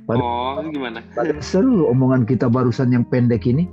Pada- 0.07 0.23
Oh, 0.23 0.65
gimana? 0.65 1.05
Pada 1.13 1.37
seru 1.39 1.85
omongan 1.87 2.25
kita 2.25 2.49
barusan 2.49 2.91
yang 2.91 3.05
pendek 3.05 3.45
ini, 3.45 3.69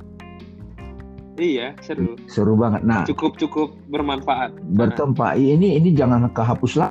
Iya, 1.38 1.78
seru. 1.86 2.18
seru 2.26 2.58
banget. 2.58 2.82
Nah, 2.82 3.06
Cukup 3.06 3.38
cukup 3.38 3.78
bermanfaat. 3.94 4.58
bertempat 4.74 5.38
ini 5.38 5.78
ini 5.78 5.94
jangan 5.94 6.26
kehapus 6.34 6.74
lah. 6.82 6.90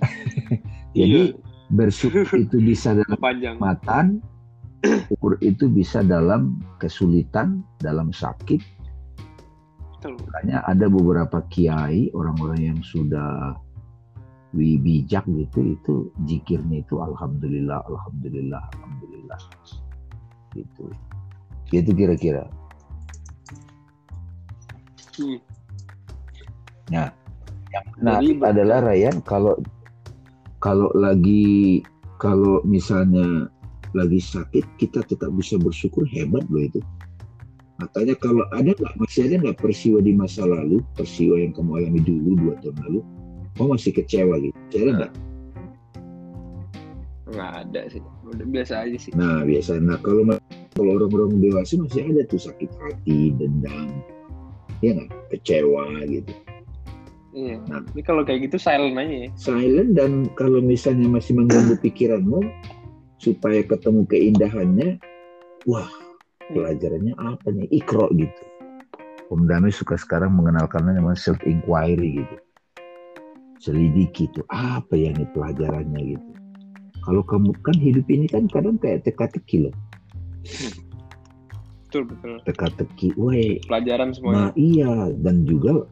Jadi 0.96 1.36
Iya, 1.36 1.36
bersyukur 1.68 2.24
itu 2.32 2.56
bisa 2.58 2.96
dalam 2.96 3.18
panjang. 3.20 3.54
kenikmatan, 3.60 4.06
syukur 5.12 5.36
itu 5.44 5.68
bisa 5.68 6.00
dalam 6.00 6.56
kesulitan, 6.80 7.60
dalam 7.78 8.08
sakit. 8.08 8.80
Makanya 10.00 10.62
ada 10.64 10.86
beberapa 10.88 11.42
kiai, 11.50 12.08
orang-orang 12.14 12.72
yang 12.72 12.78
sudah 12.80 13.52
bijak 14.54 15.26
gitu, 15.28 15.76
itu 15.76 15.94
jikirnya 16.24 16.80
itu 16.80 17.02
alhamdulillah, 17.02 17.84
alhamdulillah, 17.84 18.62
alhamdulillah. 18.72 19.40
Gitu. 20.56 20.88
Itu 21.68 21.90
kira-kira. 21.92 22.48
Hmm. 25.18 25.38
Nah, 26.88 27.10
yang 27.74 27.84
Jadi 27.84 27.98
menarik 28.00 28.36
ber- 28.40 28.48
adalah 28.54 28.78
Ryan 28.86 29.16
kalau 29.26 29.54
kalau 30.58 30.88
lagi 30.94 31.82
kalau 32.18 32.62
misalnya 32.64 33.50
lagi 33.96 34.20
sakit 34.20 34.64
kita 34.78 35.02
tetap 35.06 35.30
bisa 35.34 35.58
bersyukur 35.58 36.06
hebat 36.08 36.44
loh 36.48 36.62
itu. 36.62 36.80
Makanya 37.78 38.18
kalau 38.18 38.42
ada 38.50 38.74
nggak 38.74 38.94
masih 38.98 39.30
ada 39.30 39.34
nggak 39.38 39.58
peristiwa 39.62 40.02
di 40.02 40.10
masa 40.10 40.42
lalu, 40.42 40.82
peristiwa 40.98 41.38
yang 41.38 41.54
kamu 41.54 41.70
alami 41.78 42.00
dulu 42.02 42.30
dua 42.34 42.54
tahun 42.58 42.76
lalu, 42.90 43.00
kamu 43.54 43.68
masih 43.78 43.92
kecewa 43.94 44.34
gitu. 44.42 44.56
Masih 44.58 44.80
ada 44.82 44.92
nggak? 44.98 45.12
Nggak 47.28 47.52
ada 47.54 47.80
sih. 47.86 48.02
Udah 48.26 48.46
biasa 48.50 48.74
aja 48.82 48.96
sih. 48.98 49.12
Nah 49.14 49.46
biasa. 49.46 49.78
Nah 49.78 49.98
kalau 50.02 50.26
kalau 50.74 50.90
orang-orang 50.98 51.38
dewasa 51.38 51.78
masih 51.78 52.02
ada 52.02 52.22
tuh 52.26 52.40
sakit 52.50 52.70
hati, 52.82 53.30
dendam, 53.38 53.94
ya 54.84 54.90
nggak, 54.94 55.10
kecewa 55.34 55.84
gitu. 56.06 56.32
Iya. 57.38 57.56
Nah. 57.70 57.84
Ini 57.94 58.02
kalau 58.02 58.26
kayak 58.26 58.50
gitu 58.50 58.56
silent 58.58 58.98
aja 58.98 59.28
ya. 59.28 59.30
silent 59.36 59.94
dan 59.94 60.26
kalau 60.34 60.58
misalnya 60.58 61.06
masih 61.06 61.38
mengganggu 61.38 61.76
pikiranmu 61.84 62.40
supaya 63.18 63.62
ketemu 63.66 64.06
keindahannya 64.06 64.98
wah 65.66 65.90
pelajarannya 66.50 67.14
apa 67.18 67.50
nih 67.50 67.66
ikro 67.74 68.08
gitu 68.14 68.42
Om 69.28 69.44
Dami 69.44 69.68
suka 69.68 70.00
sekarang 70.00 70.32
mengenalkannya 70.32 70.96
namanya 70.96 71.20
self 71.20 71.42
inquiry 71.44 72.24
gitu 72.24 72.36
selidiki 73.58 74.30
itu 74.30 74.40
apa 74.48 74.94
ya 74.94 75.10
nih 75.12 75.28
pelajarannya 75.34 76.16
gitu 76.16 76.30
kalau 77.02 77.22
kamu 77.26 77.50
kan 77.60 77.76
hidup 77.76 78.06
ini 78.06 78.26
kan 78.30 78.46
kadang 78.46 78.78
kayak 78.78 79.02
teka-teki 79.02 79.68
loh 79.68 79.74
Betul 81.88 82.04
betul. 82.04 82.36
teka-teki 82.44 83.08
weh 83.16 83.56
Pelajaran 83.64 84.12
Nah 84.12 84.16
semuanya. 84.16 84.48
iya 84.60 84.92
dan 85.24 85.48
juga 85.48 85.88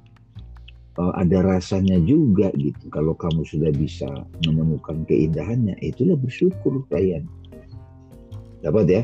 eh, 1.00 1.12
ada 1.16 1.38
rasanya 1.40 1.96
juga 2.04 2.52
gitu. 2.60 2.92
Kalau 2.92 3.16
kamu 3.16 3.48
sudah 3.48 3.72
bisa 3.72 4.08
menemukan 4.44 5.08
keindahannya, 5.08 5.72
itulah 5.80 6.20
bersyukur 6.20 6.84
Ryan. 6.92 7.24
Dapat 8.60 8.84
ya? 8.92 9.02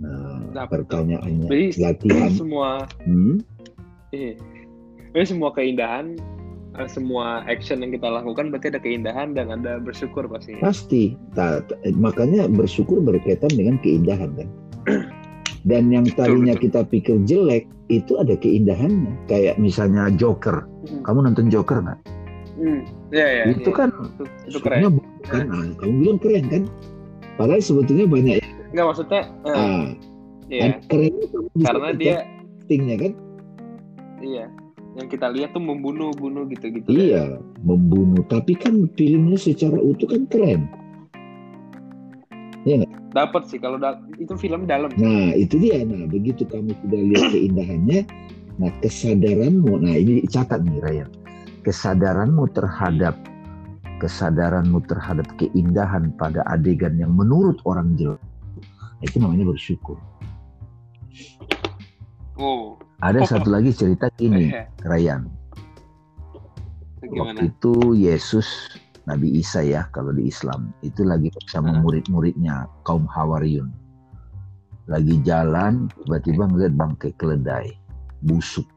Nah 0.00 0.40
Dapat. 0.56 0.88
pertanyaannya 0.88 1.48
Jadi 1.52 1.66
latihan. 1.76 2.32
semua 2.32 2.88
Hmm? 3.04 3.44
Jadi 4.08 5.24
semua 5.28 5.52
keindahan 5.52 6.16
eh, 6.80 6.88
semua 6.88 7.44
action 7.44 7.84
yang 7.84 7.92
kita 7.92 8.08
lakukan 8.08 8.48
berarti 8.48 8.72
ada 8.72 8.80
keindahan 8.80 9.36
dan 9.36 9.52
ada 9.52 9.76
bersyukur 9.82 10.24
pasti. 10.32 10.56
Pasti. 10.64 11.12
Eh, 11.36 11.92
makanya 11.92 12.48
bersyukur 12.48 13.04
berkaitan 13.04 13.52
dengan 13.52 13.76
keindahan 13.84 14.32
kan. 14.32 14.48
Dan 15.68 15.92
yang 15.92 16.08
tadinya 16.16 16.56
betul. 16.56 16.64
kita 16.72 16.80
pikir 16.88 17.16
jelek 17.28 17.68
itu 17.92 18.16
ada 18.16 18.32
keindahannya. 18.40 19.12
Kayak 19.28 19.60
misalnya 19.60 20.08
Joker. 20.16 20.64
Hmm. 20.88 21.04
Kamu 21.04 21.28
nonton 21.28 21.52
Joker 21.52 21.84
nggak? 21.84 22.00
Hmm. 22.58 22.82
Iya 23.12 23.26
iya. 23.28 23.44
itu 23.54 23.70
iya. 23.70 23.76
kan 23.76 23.88
itu, 23.94 24.24
itu 24.50 24.58
keren. 24.64 24.98
bukan. 24.98 25.42
Ah, 25.52 25.68
kamu 25.78 25.92
bilang 26.02 26.18
keren 26.18 26.44
kan? 26.48 26.62
Padahal 27.38 27.62
sebetulnya 27.62 28.08
banyak 28.10 28.42
Enggak 28.74 28.86
maksudnya 28.92 29.22
eh, 29.46 29.54
Ah, 29.54 29.84
iya. 30.50 30.74
bisa 30.82 31.68
Karena 31.70 31.90
dia 31.94 32.16
actingnya 32.60 32.96
kan 33.00 33.12
iya. 34.20 34.44
yang 34.98 35.06
kita 35.06 35.30
lihat 35.30 35.54
tuh 35.54 35.62
membunuh-bunuh 35.62 36.50
gitu-gitu. 36.50 36.90
Iya, 36.90 37.38
membunuh. 37.62 38.26
Tapi 38.26 38.58
kan 38.58 38.90
filmnya 38.98 39.38
secara 39.38 39.78
utuh 39.78 40.10
kan 40.10 40.26
keren. 40.26 40.66
Dapat 43.08 43.48
sih 43.48 43.56
kalau 43.56 43.80
da 43.80 43.96
itu 44.20 44.36
film 44.36 44.68
dalam. 44.68 44.92
Nah, 45.00 45.32
itu 45.32 45.56
dia. 45.56 45.80
Nah, 45.80 46.04
begitu 46.04 46.44
kamu 46.44 46.76
sudah 46.84 47.00
lihat 47.00 47.26
keindahannya, 47.32 48.00
nah 48.60 48.70
kesadaranmu, 48.84 49.72
nah 49.80 49.94
ini 49.96 50.28
catat 50.28 50.60
nih 50.60 50.80
Ryan. 50.84 51.10
Kesadaranmu 51.64 52.44
terhadap 52.52 53.16
kesadaranmu 53.98 54.78
terhadap 54.86 55.26
keindahan 55.40 56.14
pada 56.14 56.46
adegan 56.46 56.94
yang 57.00 57.10
menurut 57.16 57.58
orang 57.66 57.98
jelek, 57.98 58.22
itu 59.02 59.18
namanya 59.18 59.50
bersyukur. 59.50 59.98
Oh, 62.38 62.78
Ada 63.02 63.26
satu 63.34 63.50
lagi 63.50 63.74
cerita 63.74 64.06
ini, 64.22 64.54
Ryan. 64.86 65.26
gimana? 67.02 67.40
Waktu 67.40 67.44
itu 67.50 67.74
Yesus 67.96 68.46
Nabi 69.08 69.40
Isa 69.40 69.64
ya 69.64 69.88
kalau 69.88 70.12
di 70.12 70.28
Islam 70.28 70.68
itu 70.84 71.00
lagi 71.00 71.32
bersama 71.32 71.72
Hmm. 71.72 71.80
murid-muridnya 71.80 72.68
kaum 72.84 73.08
Hawariyun. 73.08 73.72
Lagi 74.84 75.16
jalan 75.24 75.88
tiba-tiba 76.04 76.44
ngeliat 76.44 76.76
bangkai 76.76 77.16
keledai 77.16 77.72
busuk. 78.20 78.68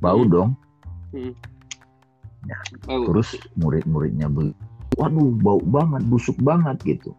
Bau 0.00 0.24
Hmm. 0.24 0.32
dong. 0.32 0.50
Oh, 2.88 3.08
Terus 3.08 3.40
murid-muridnya 3.56 4.28
beli, 4.28 4.52
waduh 5.00 5.32
bau 5.40 5.60
banget, 5.64 6.04
busuk 6.08 6.36
banget 6.44 6.76
gitu. 6.84 7.16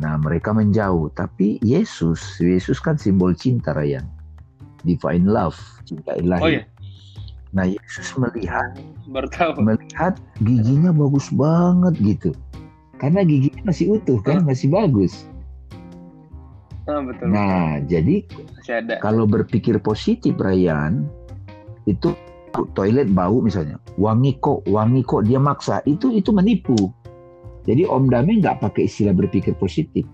Nah 0.00 0.16
mereka 0.16 0.56
menjauh, 0.56 1.12
tapi 1.12 1.60
Yesus, 1.60 2.40
Yesus 2.40 2.80
kan 2.80 2.96
simbol 2.96 3.36
cinta 3.36 3.76
Ryan, 3.76 4.06
divine 4.80 5.28
love, 5.28 5.58
cinta 5.84 6.16
ilahi. 6.16 6.40
oh 6.40 6.48
ya, 6.48 6.62
Nah 7.52 7.64
Yesus 7.64 8.12
melihat 8.20 8.76
baru 9.08 9.28
tahu. 9.32 9.64
melihat 9.64 10.20
giginya 10.44 10.92
bagus 10.92 11.32
banget 11.32 11.94
gitu. 12.00 12.30
Karena 12.98 13.22
giginya 13.22 13.70
masih 13.70 13.94
utuh 13.94 14.18
kan, 14.20 14.42
masih 14.42 14.68
bagus. 14.68 15.24
Ah, 16.88 17.04
betul. 17.04 17.30
Nah, 17.30 17.84
jadi 17.84 18.24
kalau 18.98 19.28
berpikir 19.28 19.76
positif 19.78 20.34
Ryan, 20.40 21.04
itu 21.84 22.16
toilet 22.72 23.06
bau 23.12 23.38
misalnya, 23.44 23.78
wangi 24.00 24.40
kok, 24.40 24.64
wangi 24.66 25.04
kok 25.04 25.28
dia 25.28 25.38
maksa, 25.38 25.84
itu 25.86 26.10
itu 26.10 26.32
menipu. 26.34 26.90
Jadi 27.68 27.84
Om 27.84 28.08
Dame 28.08 28.40
nggak 28.40 28.64
pakai 28.64 28.88
istilah 28.88 29.12
berpikir 29.12 29.52
positif. 29.60 30.08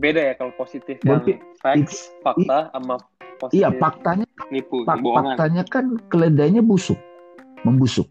Beda 0.00 0.32
ya 0.32 0.34
kalau 0.38 0.54
positif 0.56 0.96
Berpi- 1.04 1.36
yang 1.36 1.58
facts, 1.60 2.08
fakta 2.24 2.72
sama 2.72 2.96
positif 3.40 3.64
Iya, 3.64 3.68
faktanya 3.74 4.26
nipu, 4.48 4.84
fak- 4.84 5.00
bohongan. 5.00 5.34
faktanya 5.34 5.62
kan 5.64 5.84
keledainya 6.06 6.60
busuk, 6.60 7.00
membusuk. 7.64 8.06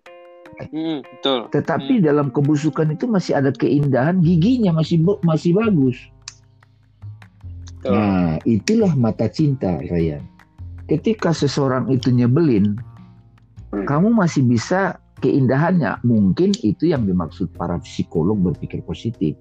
Hmm, 0.60 1.00
betul. 1.00 1.48
Tetapi 1.48 2.04
dalam 2.04 2.28
kebusukan 2.28 2.90
itu 2.90 3.08
masih 3.08 3.38
ada 3.38 3.54
keindahan, 3.54 4.20
giginya 4.20 4.76
masih 4.76 4.98
masih 5.22 5.56
bagus. 5.56 5.96
Betul. 7.80 7.96
Nah, 7.96 8.36
itulah 8.44 8.92
mata 8.92 9.32
cinta, 9.32 9.80
Ryan. 9.80 10.20
Ketika 10.84 11.32
seseorang 11.32 11.88
itu 11.88 12.12
nyebelin, 12.12 12.76
Hmm. 13.70 13.86
kamu 13.88 14.12
masih 14.12 14.44
bisa 14.44 15.00
keindahannya. 15.20 16.04
Mungkin 16.04 16.52
itu 16.60 16.90
yang 16.90 17.06
dimaksud 17.06 17.54
para 17.54 17.80
psikolog 17.80 18.36
berpikir 18.36 18.82
positif. 18.82 19.40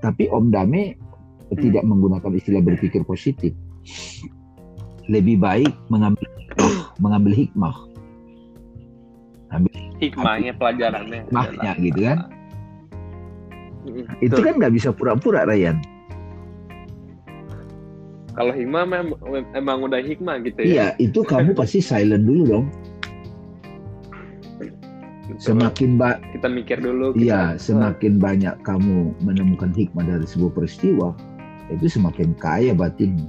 Tapi 0.00 0.26
Om 0.26 0.50
Dame 0.50 0.98
Hmm. 1.46 1.54
tidak 1.54 1.84
menggunakan 1.84 2.32
istilah 2.32 2.58
berpikir 2.58 3.06
positif. 3.06 3.54
Lebih 5.06 5.38
baik 5.38 5.72
mengambil 5.88 6.26
mengambil 6.98 7.32
hikmah. 7.32 7.76
Hikmahnya 9.96 10.52
pelajarannya. 10.54 11.24
Hikmahnya 11.24 11.56
adalah- 11.62 11.80
gitu 11.80 12.00
kan. 12.02 12.18
Itu 14.18 14.36
kan 14.42 14.52
nggak 14.58 14.74
bisa 14.74 14.90
pura-pura, 14.90 15.44
Ryan. 15.44 15.78
kalau 18.36 18.52
hikmah 18.52 18.84
mem- 18.84 19.16
emang 19.56 19.80
udah 19.80 19.96
hikmah 19.96 20.44
gitu 20.44 20.60
ya. 20.60 20.68
Iya, 20.68 20.86
itu 21.00 21.24
kamu 21.24 21.56
pasti 21.60 21.80
silent 21.80 22.28
dulu 22.28 22.42
dong. 22.44 22.66
Semakin 25.36 25.96
ba 25.96 26.20
kita 26.36 26.44
mikir 26.44 26.84
dulu. 26.84 27.16
kita- 27.16 27.24
Iya, 27.24 27.42
semakin 27.56 28.20
banyak 28.20 28.60
kamu 28.60 29.16
menemukan 29.24 29.72
hikmah 29.72 30.04
dari 30.04 30.28
sebuah 30.28 30.52
peristiwa, 30.52 31.16
itu 31.72 31.88
semakin 31.88 32.36
kaya 32.36 32.76
batinmu. 32.76 33.24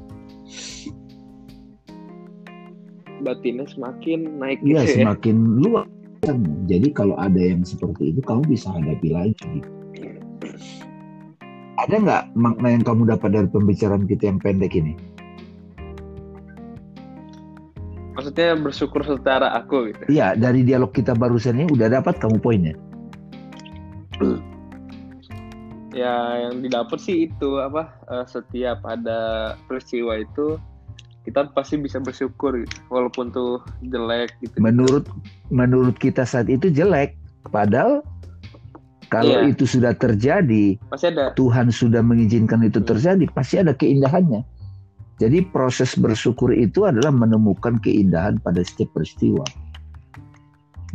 Batinnya 3.23 3.65
semakin 3.69 4.37
naik 4.37 4.59
Iya, 4.61 4.83
gitu 4.83 4.83
ya. 4.83 4.95
semakin 5.05 5.35
luas. 5.63 5.87
Jadi 6.67 6.87
kalau 6.91 7.15
ada 7.15 7.39
yang 7.39 7.63
seperti 7.63 8.11
itu, 8.11 8.19
kamu 8.25 8.43
bisa 8.51 8.73
hadapi 8.73 9.09
lagi. 9.15 9.61
Ada 11.77 11.95
nggak 12.01 12.23
makna 12.33 12.67
yang 12.73 12.83
kamu 12.83 13.05
dapat 13.05 13.29
dari 13.37 13.47
pembicaraan 13.47 14.09
kita 14.09 14.33
yang 14.33 14.41
pendek 14.41 14.73
ini? 14.75 14.97
Maksudnya 18.17 18.57
bersyukur 18.57 19.05
secara 19.05 19.53
aku 19.53 19.93
gitu. 19.93 20.03
Iya, 20.09 20.33
dari 20.33 20.65
dialog 20.65 20.89
kita 20.89 21.13
barusan 21.13 21.61
ini 21.61 21.69
udah 21.69 22.01
dapat 22.01 22.17
kamu 22.17 22.41
poinnya. 22.41 22.73
Ya 25.93 26.49
yang 26.49 26.65
didapat 26.65 26.97
sih 26.97 27.29
itu 27.29 27.49
apa 27.61 27.93
eh, 28.09 28.25
setiap 28.25 28.81
ada 28.85 29.53
peristiwa 29.69 30.17
itu 30.17 30.57
kita 31.27 31.51
pasti 31.51 31.75
bisa 31.75 31.99
bersyukur 31.99 32.55
gitu. 32.55 32.71
walaupun 32.87 33.35
tuh 33.35 33.59
jelek 33.91 34.31
gitu. 34.39 34.55
Menurut 34.63 35.03
menurut 35.51 35.99
kita 35.99 36.23
saat 36.23 36.47
itu 36.47 36.71
jelek, 36.71 37.19
padahal 37.51 37.99
kalau 39.11 39.43
Iya. 39.43 39.51
itu 39.51 39.67
sudah 39.67 39.91
terjadi, 39.91 40.79
Masih 40.87 41.11
ada. 41.11 41.35
Tuhan 41.35 41.67
sudah 41.71 41.99
mengizinkan 41.99 42.63
itu 42.63 42.79
terjadi, 42.79 43.27
pasti 43.35 43.59
ada 43.59 43.75
keindahannya. 43.75 44.43
Jadi 45.19 45.43
proses 45.51 45.97
bersyukur 45.99 46.55
itu 46.55 46.87
adalah 46.87 47.11
menemukan 47.11 47.75
keindahan 47.83 48.39
pada 48.39 48.63
setiap 48.63 48.95
peristiwa. 48.95 49.43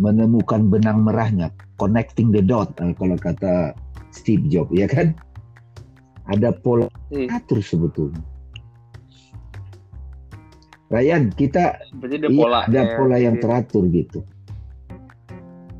Menemukan 0.01 0.73
benang 0.73 1.05
merahnya, 1.05 1.53
connecting 1.77 2.33
the 2.33 2.41
dot 2.41 2.73
eh, 2.81 2.97
kalau 2.97 3.17
kata 3.21 3.77
Steve 4.13 4.49
Jobs, 4.49 4.73
ya 4.73 4.89
kan? 4.89 5.13
Ada 6.33 6.55
pola 6.57 6.89
Iya, 7.13 7.37
atur 7.37 7.61
sebetulnya. 7.61 8.23
Ryan, 10.93 11.33
kita 11.33 11.81
ada 11.81 12.17
iya, 12.21 12.29
pola. 12.29 12.61
ada 12.69 12.81
ya. 12.85 12.95
pola 13.01 13.17
yang 13.17 13.41
Iya. 13.41 13.43
teratur 13.49 13.89
gitu. 13.89 14.21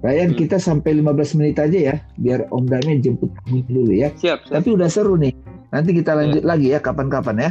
Ryan, 0.03 0.35
Hmm. 0.35 0.39
kita 0.41 0.57
sampai 0.59 0.99
15 0.99 1.37
menit 1.39 1.61
aja 1.63 1.79
ya, 1.79 1.97
biar 2.19 2.49
Om 2.51 2.65
Dame 2.67 2.99
jemput 2.99 3.31
kamu 3.45 3.63
dulu 3.71 3.93
ya. 3.95 4.09
Siap, 4.19 4.49
siap. 4.49 4.55
Tapi 4.59 4.69
udah 4.75 4.89
seru 4.91 5.15
nih. 5.15 5.31
Nanti 5.71 5.95
kita 5.95 6.17
lanjut 6.17 6.43
lagi 6.43 6.75
ya 6.75 6.81
kapan-kapan 6.83 7.37
ya. 7.39 7.51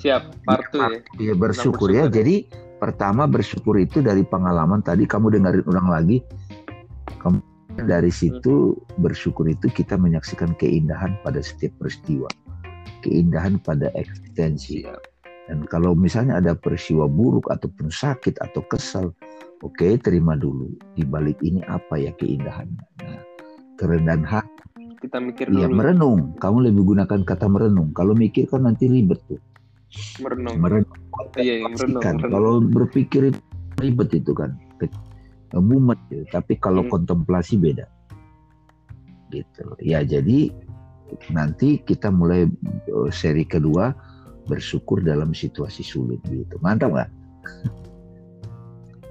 Siap. 0.00 0.22
Part 0.42 0.74
ya. 0.74 0.88
Iya 1.20 1.34
bersyukur 1.38 1.38
ya. 1.38 1.38
bersyukur 1.38 1.88
ya. 1.92 2.04
Jadi 2.10 2.34
pertama 2.82 3.24
bersyukur 3.30 3.78
itu 3.78 4.02
dari 4.02 4.26
pengalaman 4.26 4.82
tadi 4.82 5.06
kamu 5.06 5.38
dengerin 5.38 5.64
ulang 5.70 5.88
lagi. 5.92 6.18
Kamu 7.22 7.38
dari 7.86 8.10
situ 8.10 8.74
bersyukur 8.98 9.46
itu 9.46 9.70
kita 9.70 9.94
menyaksikan 9.94 10.54
keindahan 10.58 11.14
pada 11.22 11.38
setiap 11.40 11.72
peristiwa. 11.78 12.26
Keindahan 13.06 13.62
pada 13.62 13.88
eksistensi. 13.94 14.82
Siap. 14.82 15.13
Dan 15.44 15.68
kalau 15.68 15.92
misalnya 15.92 16.40
ada 16.40 16.56
peristiwa 16.56 17.04
buruk 17.04 17.52
ataupun 17.52 17.92
sakit 17.92 18.40
atau 18.40 18.64
kesal, 18.64 19.12
oke 19.60 19.88
terima 20.00 20.32
dulu. 20.34 20.72
Di 20.96 21.04
balik 21.04 21.36
ini 21.44 21.60
apa 21.68 22.00
ya 22.00 22.16
keindahannya. 22.16 22.84
Nah, 23.04 23.20
kerendahan 23.76 24.24
hati 24.24 24.52
Kita 25.04 25.20
mikir 25.20 25.52
Iya 25.52 25.68
dulu. 25.68 25.76
merenung. 25.84 26.20
Kamu 26.40 26.64
lebih 26.64 26.96
gunakan 26.96 27.20
kata 27.28 27.44
merenung. 27.44 27.92
Kalau 27.92 28.16
mikir 28.16 28.48
kan 28.48 28.64
nanti 28.64 28.88
ribet 28.88 29.20
tuh. 29.28 29.36
Merenung. 30.24 30.56
Merenung. 30.56 30.96
Iya, 31.36 31.60
iya, 31.60 31.68
merenung, 31.68 32.00
merenung. 32.00 32.32
Kalau 32.32 32.52
berpikir 32.64 33.22
ribet 33.84 34.10
itu 34.16 34.32
kan. 34.32 34.56
Mumet 35.52 36.00
gitu. 36.08 36.24
Tapi 36.32 36.56
kalau 36.56 36.88
Hmm. 36.88 36.90
kontemplasi 36.96 37.60
beda. 37.60 37.84
Gitu. 39.28 39.64
Ya 39.84 40.00
jadi 40.00 40.48
nanti 41.28 41.84
kita 41.84 42.08
mulai 42.08 42.48
eh, 42.88 43.10
seri 43.12 43.44
kedua 43.44 43.92
bersyukur 44.46 45.00
dalam 45.00 45.32
situasi 45.32 45.82
sulit 45.84 46.20
gitu. 46.28 46.56
Mantap 46.60 46.92
nggak? 46.92 47.10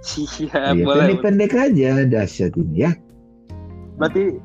Iya, 0.03 0.75
boleh. 0.83 1.15
Pendek-pendek 1.15 1.55
aja 1.55 2.03
dahsyat 2.03 2.51
ini 2.59 2.83
ya. 2.83 2.91
Berarti 3.95 4.35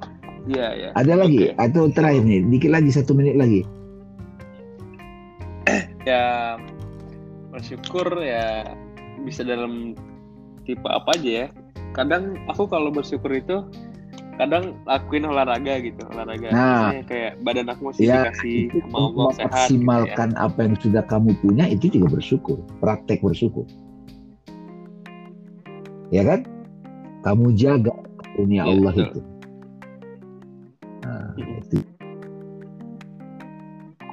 Iya, 0.47 0.66
iya. 0.70 0.89
Ada 0.95 1.18
lagi 1.18 1.51
atau 1.59 1.91
terakhir 1.91 2.22
nih? 2.22 2.47
Dikit 2.47 2.70
lagi 2.70 2.95
satu 2.95 3.11
menit 3.11 3.34
lagi. 3.34 3.66
ya 6.09 6.57
bersyukur 7.53 8.09
ya 8.24 8.64
bisa 9.28 9.45
dalam 9.45 9.93
tipe 10.64 10.89
apa 10.89 11.12
aja 11.20 11.45
ya 11.45 11.47
kadang 11.93 12.41
aku 12.49 12.64
kalau 12.64 12.89
bersyukur 12.89 13.28
itu 13.28 13.61
kadang 14.39 14.78
lakuin 14.86 15.26
olahraga 15.26 15.82
gitu 15.82 16.03
olahraga 16.09 16.49
Nah. 16.49 16.95
Kayak 17.05 17.43
badan 17.43 17.66
aku 17.68 17.91
masih 17.91 18.07
Ya, 18.07 18.22
dikasih 18.24 18.57
itu 18.70 18.78
Allah 18.95 19.28
sehat 19.34 19.66
gitu 19.68 19.82
ya. 19.82 20.30
apa 20.39 20.59
yang 20.62 20.74
sudah 20.78 21.03
kamu 21.05 21.30
punya 21.43 21.64
itu 21.66 21.91
juga 21.91 22.07
bersyukur, 22.14 22.62
praktek 22.78 23.18
bersyukur. 23.20 23.66
Ya 26.09 26.22
kan? 26.24 26.47
Kamu 27.20 27.53
jaga 27.53 27.93
dunia 28.32 28.62
Ya, 28.62 28.70
Allah 28.70 28.93
betul. 28.95 29.05
itu. 29.05 29.20
Nah, 31.03 31.26
Mm-mm. 31.34 31.59
itu. 31.61 31.78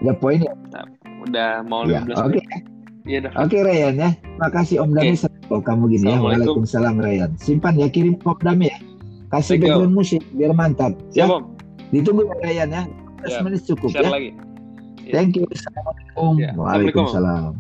Ya 0.04 0.14
poin 0.14 0.40
ya. 0.42 0.54
udah 1.26 1.66
mau 1.66 1.86
Ya, 1.88 2.06
15 2.06 2.22
Oke, 2.22 2.42
iya 3.06 3.18
dah 3.24 3.32
oke 3.40 3.58
Ryan 3.58 3.96
ya. 3.98 4.10
Makasih 4.38 4.78
Om 4.82 4.92
Dami. 4.94 5.16
Oh 5.50 5.62
kamu 5.62 5.90
gini 5.90 6.06
ya. 6.06 6.18
Waalaikumsalam 6.20 6.98
Ryan. 6.98 7.32
Simpan 7.38 7.78
ya, 7.78 7.88
kirim 7.88 8.18
Om 8.22 8.40
Dami 8.42 8.70
ya. 8.70 8.78
Kasih 9.28 9.56
Thank 9.56 9.62
you. 9.62 9.70
background 9.72 9.94
musik 9.94 10.22
biar 10.32 10.52
mantap. 10.52 10.94
siap 11.10 11.28
Ya, 11.28 11.36
om 11.36 11.44
ditunggu 11.90 12.22
ya 12.26 12.36
Ryan 12.42 12.70
ya. 12.70 12.84
15 13.22 13.32
Ya. 13.32 13.40
menit 13.42 13.62
cukup 13.64 13.90
share 13.90 14.04
ya. 14.04 14.12
lagi 14.12 14.30
Ya. 15.02 15.12
Thank 15.14 15.38
you. 15.38 15.46
Assalamualaikum. 15.48 16.34
Ya, 16.36 16.50
Assalamualaikum, 16.50 16.58
Om. 16.58 16.66
Waalaikumsalam. 16.66 17.52